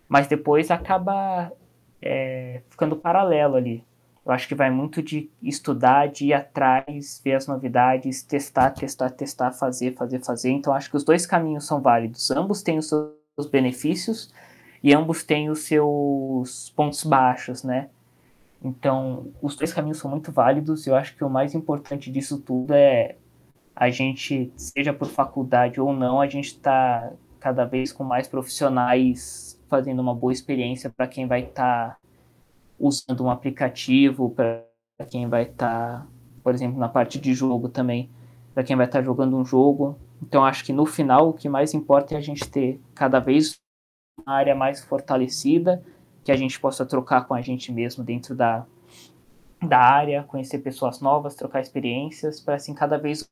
Mas 0.07 0.27
depois 0.27 0.71
acaba 0.71 1.51
é, 2.01 2.61
ficando 2.69 2.95
paralelo 2.95 3.55
ali. 3.55 3.83
Eu 4.25 4.31
acho 4.33 4.47
que 4.47 4.55
vai 4.55 4.69
muito 4.69 5.01
de 5.01 5.29
estudar, 5.41 6.07
de 6.07 6.27
ir 6.27 6.33
atrás, 6.33 7.21
ver 7.23 7.33
as 7.33 7.47
novidades, 7.47 8.21
testar, 8.21 8.71
testar, 8.71 9.09
testar, 9.09 9.51
fazer, 9.51 9.95
fazer, 9.95 10.19
fazer. 10.19 10.51
Então 10.51 10.73
acho 10.73 10.89
que 10.89 10.97
os 10.97 11.03
dois 11.03 11.25
caminhos 11.25 11.65
são 11.65 11.81
válidos. 11.81 12.29
Ambos 12.31 12.61
têm 12.61 12.77
os 12.77 12.89
seus 12.89 13.49
benefícios 13.51 14.33
e 14.83 14.93
ambos 14.93 15.23
têm 15.23 15.49
os 15.49 15.59
seus 15.59 16.71
pontos 16.75 17.03
baixos, 17.03 17.63
né? 17.63 17.89
Então, 18.63 19.31
os 19.41 19.55
dois 19.55 19.71
caminhos 19.71 19.99
são 19.99 20.11
muito 20.11 20.31
válidos 20.31 20.85
eu 20.85 20.93
acho 20.93 21.15
que 21.15 21.23
o 21.23 21.29
mais 21.29 21.55
importante 21.55 22.11
disso 22.11 22.39
tudo 22.39 22.73
é 22.73 23.15
a 23.79 23.89
gente, 23.89 24.51
seja 24.57 24.91
por 24.91 25.07
faculdade 25.07 25.79
ou 25.79 25.93
não, 25.93 26.19
a 26.19 26.27
gente 26.27 26.47
está 26.47 27.13
cada 27.39 27.63
vez 27.63 27.93
com 27.93 28.03
mais 28.03 28.27
profissionais 28.27 29.57
fazendo 29.69 30.01
uma 30.01 30.13
boa 30.13 30.33
experiência 30.33 30.89
para 30.89 31.07
quem 31.07 31.25
vai 31.25 31.43
estar 31.43 31.91
tá 31.91 31.97
usando 32.77 33.23
um 33.23 33.29
aplicativo 33.29 34.31
para 34.31 34.65
quem 35.09 35.29
vai 35.29 35.43
estar, 35.43 36.01
tá, 36.01 36.07
por 36.43 36.53
exemplo, 36.53 36.77
na 36.77 36.89
parte 36.89 37.17
de 37.17 37.33
jogo 37.33 37.69
também, 37.69 38.09
para 38.53 38.65
quem 38.65 38.75
vai 38.75 38.85
estar 38.85 38.99
tá 38.99 39.05
jogando 39.05 39.37
um 39.37 39.45
jogo. 39.45 39.97
Então 40.21 40.43
acho 40.43 40.65
que 40.65 40.73
no 40.73 40.85
final 40.85 41.29
o 41.29 41.33
que 41.33 41.47
mais 41.47 41.73
importa 41.73 42.15
é 42.15 42.17
a 42.17 42.21
gente 42.21 42.45
ter 42.49 42.81
cada 42.93 43.21
vez 43.21 43.61
uma 44.19 44.35
área 44.35 44.53
mais 44.53 44.83
fortalecida, 44.83 45.81
que 46.21 46.33
a 46.33 46.35
gente 46.35 46.59
possa 46.59 46.85
trocar 46.85 47.25
com 47.25 47.33
a 47.33 47.41
gente 47.41 47.71
mesmo 47.71 48.03
dentro 48.03 48.35
da, 48.35 48.65
da 49.65 49.79
área, 49.79 50.23
conhecer 50.23 50.59
pessoas 50.59 50.99
novas, 50.99 51.33
trocar 51.33 51.61
experiências, 51.61 52.41
para 52.41 52.55
assim 52.55 52.73
cada 52.73 52.97
vez 52.97 53.25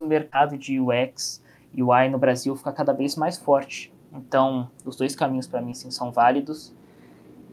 o 0.00 0.06
mercado 0.06 0.56
de 0.56 0.80
UX 0.80 1.42
e 1.72 1.82
UI 1.82 2.08
no 2.08 2.18
Brasil 2.18 2.54
ficar 2.56 2.72
cada 2.72 2.92
vez 2.92 3.16
mais 3.16 3.38
forte. 3.38 3.92
Então, 4.12 4.70
os 4.84 4.96
dois 4.96 5.16
caminhos 5.16 5.46
para 5.46 5.60
mim 5.60 5.74
sim 5.74 5.90
são 5.90 6.12
válidos 6.12 6.74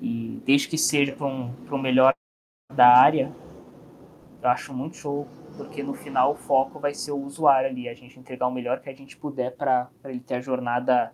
e 0.01 0.41
desde 0.45 0.67
que 0.67 0.77
seja 0.77 1.13
para 1.13 1.27
um, 1.27 1.53
um 1.71 1.77
melhor 1.77 2.13
da 2.73 2.87
área, 2.87 3.31
eu 4.41 4.49
acho 4.49 4.73
muito 4.73 4.97
show, 4.97 5.27
porque 5.55 5.83
no 5.83 5.93
final 5.93 6.31
o 6.31 6.35
foco 6.35 6.79
vai 6.79 6.93
ser 6.93 7.11
o 7.11 7.23
usuário 7.23 7.69
ali, 7.69 7.87
a 7.87 7.93
gente 7.93 8.19
entregar 8.19 8.47
o 8.47 8.51
melhor 8.51 8.79
que 8.79 8.89
a 8.89 8.93
gente 8.93 9.15
puder 9.15 9.55
para 9.55 9.89
ele 10.05 10.19
ter 10.19 10.35
a 10.35 10.41
jornada, 10.41 11.13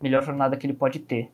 melhor 0.00 0.22
jornada 0.22 0.56
que 0.56 0.66
ele 0.66 0.74
pode 0.74 1.00
ter. 1.00 1.32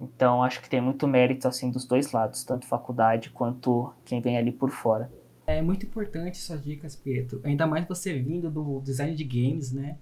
Então 0.00 0.42
acho 0.42 0.60
que 0.62 0.70
tem 0.70 0.80
muito 0.80 1.06
mérito 1.06 1.48
assim 1.48 1.70
dos 1.70 1.84
dois 1.84 2.12
lados, 2.12 2.44
tanto 2.44 2.66
faculdade 2.66 3.30
quanto 3.30 3.92
quem 4.04 4.20
vem 4.20 4.38
ali 4.38 4.52
por 4.52 4.70
fora. 4.70 5.10
É 5.46 5.60
muito 5.60 5.86
importante 5.86 6.38
suas 6.38 6.62
dicas, 6.62 6.94
Pietro. 6.94 7.40
Ainda 7.42 7.66
mais 7.66 7.86
você 7.86 8.18
vindo 8.18 8.50
do 8.50 8.80
design 8.80 9.14
de 9.14 9.24
games, 9.24 9.72
né? 9.72 9.96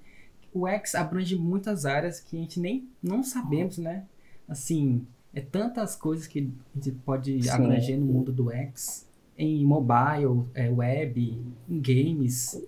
O 0.53 0.66
X 0.66 0.94
abrange 0.94 1.37
muitas 1.37 1.85
áreas 1.85 2.20
que 2.20 2.37
a 2.37 2.40
gente 2.40 2.61
nem 2.61 2.88
não 3.03 3.22
sabemos, 3.22 3.79
né? 3.79 4.05
Assim, 4.46 5.07
é 5.33 5.40
tantas 5.40 5.94
coisas 5.94 6.27
que 6.27 6.53
a 6.74 6.79
gente 6.79 6.92
pode 7.05 7.42
Sim. 7.42 7.51
abranger 7.51 7.98
no 7.98 8.07
mundo 8.07 8.33
do 8.33 8.51
X, 8.51 9.07
em 9.37 9.64
mobile, 9.64 10.44
é, 10.55 10.68
web, 10.70 11.38
em 11.68 11.81
games, 11.81 12.61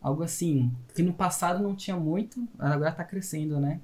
algo 0.00 0.22
assim, 0.22 0.72
que 0.94 1.02
no 1.02 1.12
passado 1.12 1.62
não 1.62 1.74
tinha 1.74 1.96
muito, 1.96 2.46
agora 2.58 2.90
está 2.90 3.04
crescendo, 3.04 3.58
né? 3.60 3.80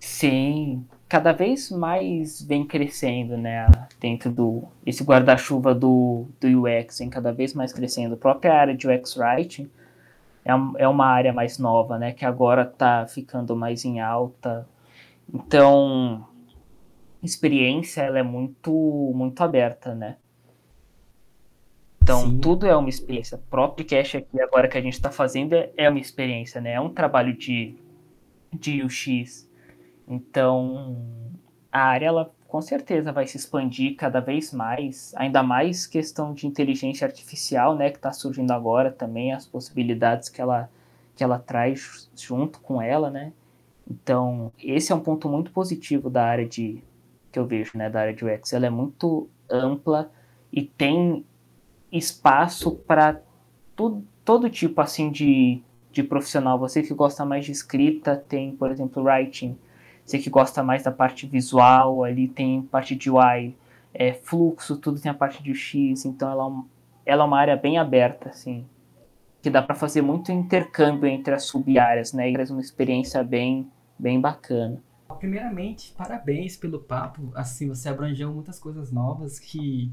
Sim, 0.00 0.84
cada 1.14 1.30
vez 1.30 1.70
mais 1.70 2.42
vem 2.42 2.66
crescendo, 2.66 3.36
né? 3.36 3.68
Dentro 4.00 4.32
do 4.32 4.64
esse 4.84 5.04
guarda-chuva 5.04 5.72
do, 5.72 6.26
do 6.40 6.64
UX 6.64 6.98
vem 6.98 7.08
cada 7.08 7.32
vez 7.32 7.54
mais 7.54 7.72
crescendo. 7.72 8.14
A 8.14 8.16
própria 8.16 8.52
área 8.52 8.76
de 8.76 8.88
UX 8.88 9.16
Writing 9.16 9.70
é, 10.44 10.50
é 10.78 10.88
uma 10.88 11.06
área 11.06 11.32
mais 11.32 11.56
nova, 11.56 12.00
né? 12.00 12.10
Que 12.10 12.24
agora 12.24 12.62
está 12.62 13.06
ficando 13.06 13.54
mais 13.54 13.84
em 13.84 14.00
alta. 14.00 14.66
Então, 15.32 16.26
experiência 17.22 18.00
ela 18.02 18.18
é 18.18 18.24
muito 18.24 18.72
muito 19.14 19.40
aberta, 19.40 19.94
né? 19.94 20.16
Então, 22.02 22.22
Sim. 22.22 22.38
tudo 22.40 22.66
é 22.66 22.76
uma 22.76 22.88
experiência. 22.88 23.36
O 23.36 23.42
próprio 23.48 23.86
cache 23.86 24.16
aqui 24.16 24.40
agora 24.40 24.66
que 24.66 24.76
a 24.76 24.82
gente 24.82 24.94
está 24.94 25.12
fazendo 25.12 25.52
é, 25.52 25.70
é 25.76 25.88
uma 25.88 26.00
experiência, 26.00 26.60
né? 26.60 26.72
É 26.72 26.80
um 26.80 26.90
trabalho 26.92 27.36
de, 27.36 27.76
de 28.52 28.82
UX 28.82 29.48
então, 30.06 30.96
a 31.72 31.80
área 31.80 32.06
ela 32.06 32.34
com 32.46 32.62
certeza 32.62 33.10
vai 33.10 33.26
se 33.26 33.36
expandir 33.36 33.96
cada 33.96 34.20
vez 34.20 34.52
mais, 34.52 35.12
ainda 35.16 35.42
mais 35.42 35.86
questão 35.86 36.32
de 36.32 36.46
inteligência 36.46 37.04
artificial, 37.04 37.74
né, 37.74 37.90
que 37.90 37.96
está 37.96 38.12
surgindo 38.12 38.52
agora 38.52 38.92
também, 38.92 39.32
as 39.32 39.44
possibilidades 39.44 40.28
que 40.28 40.40
ela, 40.40 40.70
que 41.16 41.24
ela 41.24 41.38
traz 41.38 42.08
junto 42.14 42.60
com 42.60 42.80
ela, 42.80 43.10
né. 43.10 43.32
Então, 43.90 44.52
esse 44.62 44.92
é 44.92 44.94
um 44.94 45.00
ponto 45.00 45.28
muito 45.28 45.50
positivo 45.50 46.08
da 46.08 46.24
área 46.24 46.46
de 46.46 46.82
que 47.32 47.38
eu 47.38 47.44
vejo, 47.44 47.76
né, 47.76 47.90
da 47.90 48.02
área 48.02 48.14
de 48.14 48.24
UX. 48.24 48.52
Ela 48.52 48.66
é 48.66 48.70
muito 48.70 49.28
ampla 49.50 50.10
e 50.52 50.62
tem 50.62 51.26
espaço 51.90 52.76
para 52.86 53.20
todo 54.24 54.48
tipo 54.48 54.80
assim 54.80 55.10
de, 55.10 55.60
de 55.90 56.04
profissional. 56.04 56.56
Você 56.60 56.82
que 56.82 56.94
gosta 56.94 57.24
mais 57.24 57.44
de 57.44 57.50
escrita, 57.50 58.16
tem, 58.16 58.54
por 58.54 58.70
exemplo, 58.70 59.02
writing 59.02 59.58
você 60.04 60.18
que 60.18 60.28
gosta 60.28 60.62
mais 60.62 60.82
da 60.82 60.92
parte 60.92 61.26
visual, 61.26 62.04
ali 62.04 62.28
tem 62.28 62.62
parte 62.62 62.94
de 62.94 63.10
UI, 63.10 63.56
é, 63.92 64.12
fluxo, 64.12 64.76
tudo 64.76 65.00
tem 65.00 65.10
a 65.10 65.14
parte 65.14 65.42
de 65.42 65.50
UX, 65.50 66.04
então 66.04 66.30
ela, 66.30 66.64
é 67.06 67.12
ela 67.12 67.24
é 67.24 67.26
uma 67.26 67.38
área 67.38 67.56
bem 67.56 67.78
aberta, 67.78 68.28
assim, 68.28 68.66
que 69.40 69.48
dá 69.48 69.62
para 69.62 69.74
fazer 69.74 70.02
muito 70.02 70.30
intercâmbio 70.30 71.08
entre 71.08 71.32
as 71.32 71.44
sub-áreas, 71.44 72.12
né, 72.12 72.28
e 72.28 72.32
traz 72.34 72.50
uma 72.50 72.60
experiência 72.60 73.22
bem, 73.22 73.70
bem 73.98 74.20
bacana. 74.20 74.82
Primeiramente, 75.18 75.92
parabéns 75.96 76.56
pelo 76.56 76.80
papo, 76.80 77.30
assim, 77.34 77.68
você 77.68 77.88
abrangeu 77.88 78.32
muitas 78.32 78.58
coisas 78.58 78.90
novas 78.92 79.38
que 79.38 79.92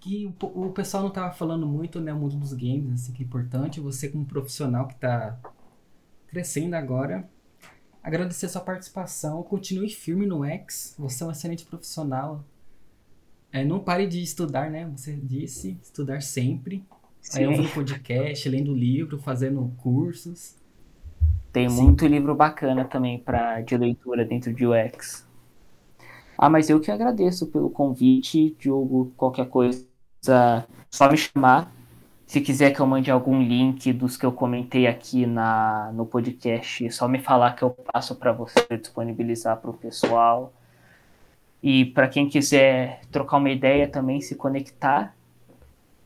que 0.00 0.32
o, 0.40 0.70
pessoal 0.70 1.02
não 1.02 1.10
estava 1.10 1.32
falando 1.32 1.66
muito, 1.66 2.00
né, 2.00 2.12
o 2.12 2.16
mundo 2.16 2.36
dos 2.36 2.52
games, 2.52 2.92
assim, 2.92 3.12
que 3.12 3.22
é 3.22 3.26
importante, 3.26 3.80
você 3.80 4.08
como 4.08 4.24
profissional 4.24 4.86
que 4.86 4.94
está 4.94 5.38
crescendo 6.28 6.74
agora, 6.74 7.28
agradecer 8.06 8.48
sua 8.48 8.60
participação. 8.60 9.42
Continue 9.42 9.90
firme 9.90 10.26
no 10.26 10.44
X. 10.44 10.94
Você 10.96 11.24
é 11.24 11.26
um 11.26 11.30
excelente 11.32 11.66
profissional. 11.66 12.44
É, 13.52 13.64
não 13.64 13.80
pare 13.80 14.06
de 14.06 14.22
estudar, 14.22 14.70
né? 14.70 14.88
Você 14.96 15.12
disse, 15.12 15.76
estudar 15.82 16.22
sempre. 16.22 16.84
Sim. 17.20 17.40
Aí 17.40 17.46
ouvindo 17.48 17.68
podcast, 17.70 18.48
lendo 18.48 18.72
livro, 18.72 19.18
fazendo 19.18 19.72
cursos. 19.78 20.54
Tem 21.52 21.68
Sim. 21.68 21.82
muito 21.82 22.06
livro 22.06 22.32
bacana 22.34 22.84
também 22.84 23.18
para 23.18 23.60
de 23.62 23.76
leitura 23.76 24.24
dentro 24.24 24.54
de 24.54 24.64
UX. 24.64 25.26
Ah, 26.38 26.48
mas 26.48 26.70
eu 26.70 26.78
que 26.78 26.92
agradeço 26.92 27.48
pelo 27.48 27.70
convite, 27.70 28.54
Diogo. 28.56 29.12
Qualquer 29.16 29.48
coisa, 29.48 29.84
só 30.90 31.10
me 31.10 31.16
chamar. 31.16 31.74
Se 32.26 32.40
quiser 32.40 32.72
que 32.72 32.80
eu 32.80 32.86
mande 32.86 33.08
algum 33.08 33.40
link 33.40 33.92
dos 33.92 34.16
que 34.16 34.26
eu 34.26 34.32
comentei 34.32 34.88
aqui 34.88 35.26
na, 35.26 35.92
no 35.92 36.04
podcast, 36.04 36.84
é 36.84 36.90
só 36.90 37.06
me 37.06 37.20
falar 37.20 37.54
que 37.54 37.62
eu 37.62 37.70
passo 37.70 38.16
para 38.16 38.32
você 38.32 38.66
disponibilizar 38.76 39.56
para 39.58 39.70
o 39.70 39.74
pessoal. 39.74 40.52
E 41.62 41.84
para 41.84 42.08
quem 42.08 42.28
quiser 42.28 43.00
trocar 43.12 43.36
uma 43.36 43.50
ideia 43.50 43.88
também, 43.88 44.20
se 44.20 44.34
conectar, 44.34 45.14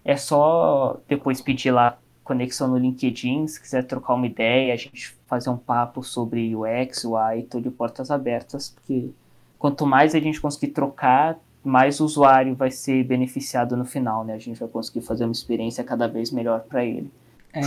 é 0.05 0.15
só 0.15 1.01
depois 1.09 1.41
pedir 1.41 1.71
lá 1.71 1.99
conexão 2.23 2.69
no 2.69 2.77
LinkedIn, 2.77 3.47
se 3.47 3.61
quiser 3.61 3.85
trocar 3.85 4.15
uma 4.15 4.27
ideia, 4.27 4.75
a 4.75 4.77
gente 4.77 5.17
fazer 5.27 5.49
um 5.51 5.57
papo 5.57 6.03
sobre 6.03 6.55
UX, 6.55 7.05
UI, 7.05 7.45
tô 7.49 7.61
de 7.61 7.71
portas 7.71 8.11
abertas, 8.11 8.69
porque 8.69 9.11
quanto 9.59 9.87
mais 9.87 10.15
a 10.15 10.21
gente 10.21 10.41
conseguir 10.41 10.73
trocar, 10.73 11.39
mais 11.63 12.01
o 12.01 12.05
usuário 12.05 12.55
vai 12.55 12.71
ser 12.71 13.05
beneficiado 13.05 13.77
no 13.77 13.85
final, 13.85 14.25
né? 14.25 14.35
A 14.35 14.39
gente 14.39 14.59
vai 14.59 14.69
conseguir 14.69 15.03
fazer 15.03 15.25
uma 15.25 15.33
experiência 15.33 15.85
cada 15.85 16.07
vez 16.07 16.31
melhor 16.31 16.61
para 16.61 16.85
ele. 16.85 17.11
É, 17.53 17.63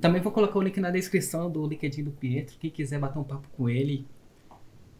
também 0.00 0.20
vou 0.20 0.32
colocar 0.32 0.58
o 0.58 0.62
link 0.62 0.78
na 0.80 0.90
descrição 0.90 1.50
do 1.50 1.66
LinkedIn 1.66 2.02
do 2.02 2.10
Pietro. 2.10 2.56
Quem 2.58 2.70
quiser 2.70 2.98
bater 2.98 3.18
um 3.18 3.24
papo 3.24 3.48
com 3.56 3.68
ele, 3.68 4.06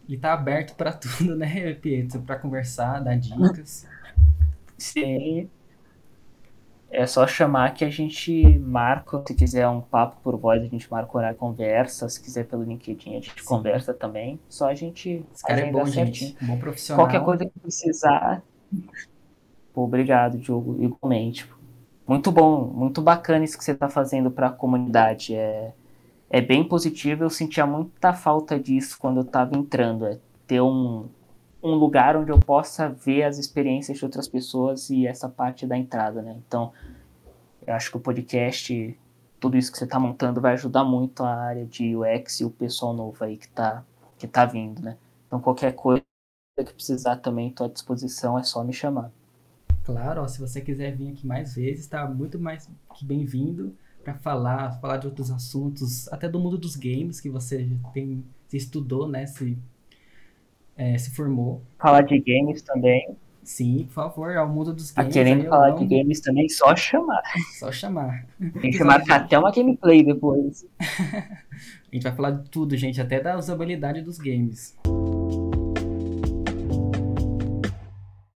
ele 0.07 0.17
tá 0.17 0.33
aberto 0.33 0.75
para 0.75 0.93
tudo, 0.95 1.35
né, 1.35 1.73
Pietro? 1.73 2.21
Para 2.21 2.37
conversar, 2.37 2.99
dar 2.99 3.15
dicas. 3.15 3.87
Sim. 4.77 5.41
É 5.41 5.62
só 7.07 7.25
chamar 7.25 7.73
que 7.73 7.83
a 7.83 7.89
gente 7.89 8.59
marca. 8.59 9.23
Se 9.27 9.33
quiser 9.33 9.67
um 9.67 9.81
papo 9.81 10.17
por 10.21 10.37
voz, 10.37 10.61
a 10.61 10.67
gente 10.67 10.89
marca 10.91 11.17
horário 11.17 11.37
conversa. 11.37 12.07
Se 12.07 12.21
quiser 12.21 12.45
pelo 12.45 12.63
LinkedIn, 12.63 13.11
a 13.11 13.13
gente 13.19 13.41
Sim. 13.41 13.47
conversa 13.47 13.93
também. 13.93 14.39
Só 14.47 14.69
a 14.69 14.75
gente. 14.75 15.25
Esse 15.33 15.43
cara 15.43 15.61
é 15.61 15.71
bom, 15.71 15.85
certinho. 15.87 16.29
gente. 16.31 16.45
Bom 16.45 16.57
profissional. 16.57 17.05
Qualquer 17.05 17.23
coisa 17.23 17.45
que 17.45 17.59
precisar. 17.59 18.43
Pô, 19.73 19.83
obrigado, 19.83 20.37
Diogo. 20.37 20.77
Igualmente. 20.83 21.49
Muito 22.07 22.31
bom, 22.31 22.65
muito 22.65 23.01
bacana 23.01 23.45
isso 23.45 23.57
que 23.57 23.63
você 23.63 23.71
está 23.71 23.89
fazendo 23.89 24.29
para 24.29 24.47
a 24.47 24.51
comunidade. 24.51 25.33
É, 25.33 25.73
é 26.29 26.41
bem 26.41 26.63
positivo. 26.63 27.23
Eu 27.23 27.29
sentia 27.29 27.65
muita 27.65 28.13
falta 28.13 28.59
disso 28.59 28.97
quando 28.99 29.17
eu 29.17 29.23
estava 29.23 29.57
entrando. 29.57 30.05
É 30.05 30.19
ter 30.45 30.61
um, 30.61 31.07
um 31.63 31.75
lugar 31.75 32.17
onde 32.17 32.29
eu 32.29 32.39
possa 32.39 32.89
ver 32.89 33.23
as 33.23 33.37
experiências 33.37 33.97
de 33.97 34.03
outras 34.03 34.27
pessoas 34.27 34.89
e 34.89 35.07
essa 35.07 35.29
parte 35.29 35.65
da 35.65 35.77
entrada, 35.77 36.21
né? 36.21 36.35
Então, 36.45 36.73
eu 37.65 37.73
acho 37.73 37.89
que 37.89 37.95
o 37.95 38.01
podcast, 38.01 38.99
tudo 39.39 39.57
isso 39.57 39.71
que 39.71 39.77
você 39.77 39.85
está 39.85 39.97
montando 39.97 40.41
vai 40.41 40.53
ajudar 40.53 40.83
muito 40.83 41.23
a 41.23 41.33
área 41.33 41.65
de 41.65 41.95
UX 41.95 42.41
e 42.41 42.45
o 42.45 42.49
pessoal 42.49 42.93
novo 42.93 43.23
aí 43.23 43.37
que 43.37 43.45
está 43.45 43.83
que 44.17 44.27
tá 44.27 44.45
vindo, 44.45 44.81
né? 44.81 44.97
Então, 45.27 45.39
qualquer 45.39 45.73
coisa 45.73 46.03
que 46.57 46.73
precisar 46.73 47.17
também, 47.17 47.49
estou 47.49 47.65
à 47.65 47.69
disposição, 47.69 48.37
é 48.37 48.43
só 48.43 48.63
me 48.63 48.73
chamar. 48.73 49.11
Claro, 49.83 50.21
ó, 50.21 50.27
se 50.27 50.39
você 50.39 50.61
quiser 50.61 50.95
vir 50.95 51.11
aqui 51.11 51.25
mais 51.25 51.55
vezes, 51.55 51.81
está 51.81 52.07
muito 52.07 52.39
mais 52.39 52.69
que 52.95 53.05
bem-vindo 53.05 53.75
para 54.03 54.13
falar, 54.15 54.79
falar 54.79 54.97
de 54.97 55.07
outros 55.07 55.31
assuntos, 55.31 56.11
até 56.11 56.29
do 56.29 56.39
mundo 56.39 56.57
dos 56.57 56.75
games 56.75 57.19
que 57.19 57.29
você 57.29 57.69
tem, 57.93 58.23
estudou, 58.51 59.07
né? 59.07 59.25
Se 59.25 59.57
é, 60.77 60.97
se 60.97 61.11
formou. 61.11 61.61
Falar 61.79 62.01
de 62.01 62.19
games 62.19 62.61
também. 62.61 63.15
Sim, 63.43 63.85
por 63.87 63.93
favor, 63.93 64.37
ao 64.37 64.47
mundo 64.47 64.73
dos 64.73 64.91
games. 64.91 65.13
Tá 65.13 65.19
querendo 65.19 65.49
falar 65.49 65.71
de 65.71 65.85
games 65.85 66.21
também, 66.21 66.47
só 66.47 66.75
chamar. 66.75 67.21
Só 67.59 67.71
chamar. 67.71 68.25
Tem 68.61 68.71
que 68.71 68.83
marcar 68.83 69.21
até 69.21 69.37
uma 69.37 69.51
gameplay 69.51 70.03
depois. 70.03 70.65
a 70.79 71.93
gente 71.93 72.03
vai 72.03 72.15
falar 72.15 72.31
de 72.31 72.49
tudo, 72.49 72.77
gente, 72.77 73.01
até 73.01 73.19
da 73.19 73.37
usabilidade 73.37 74.01
dos 74.01 74.17
games. 74.17 74.77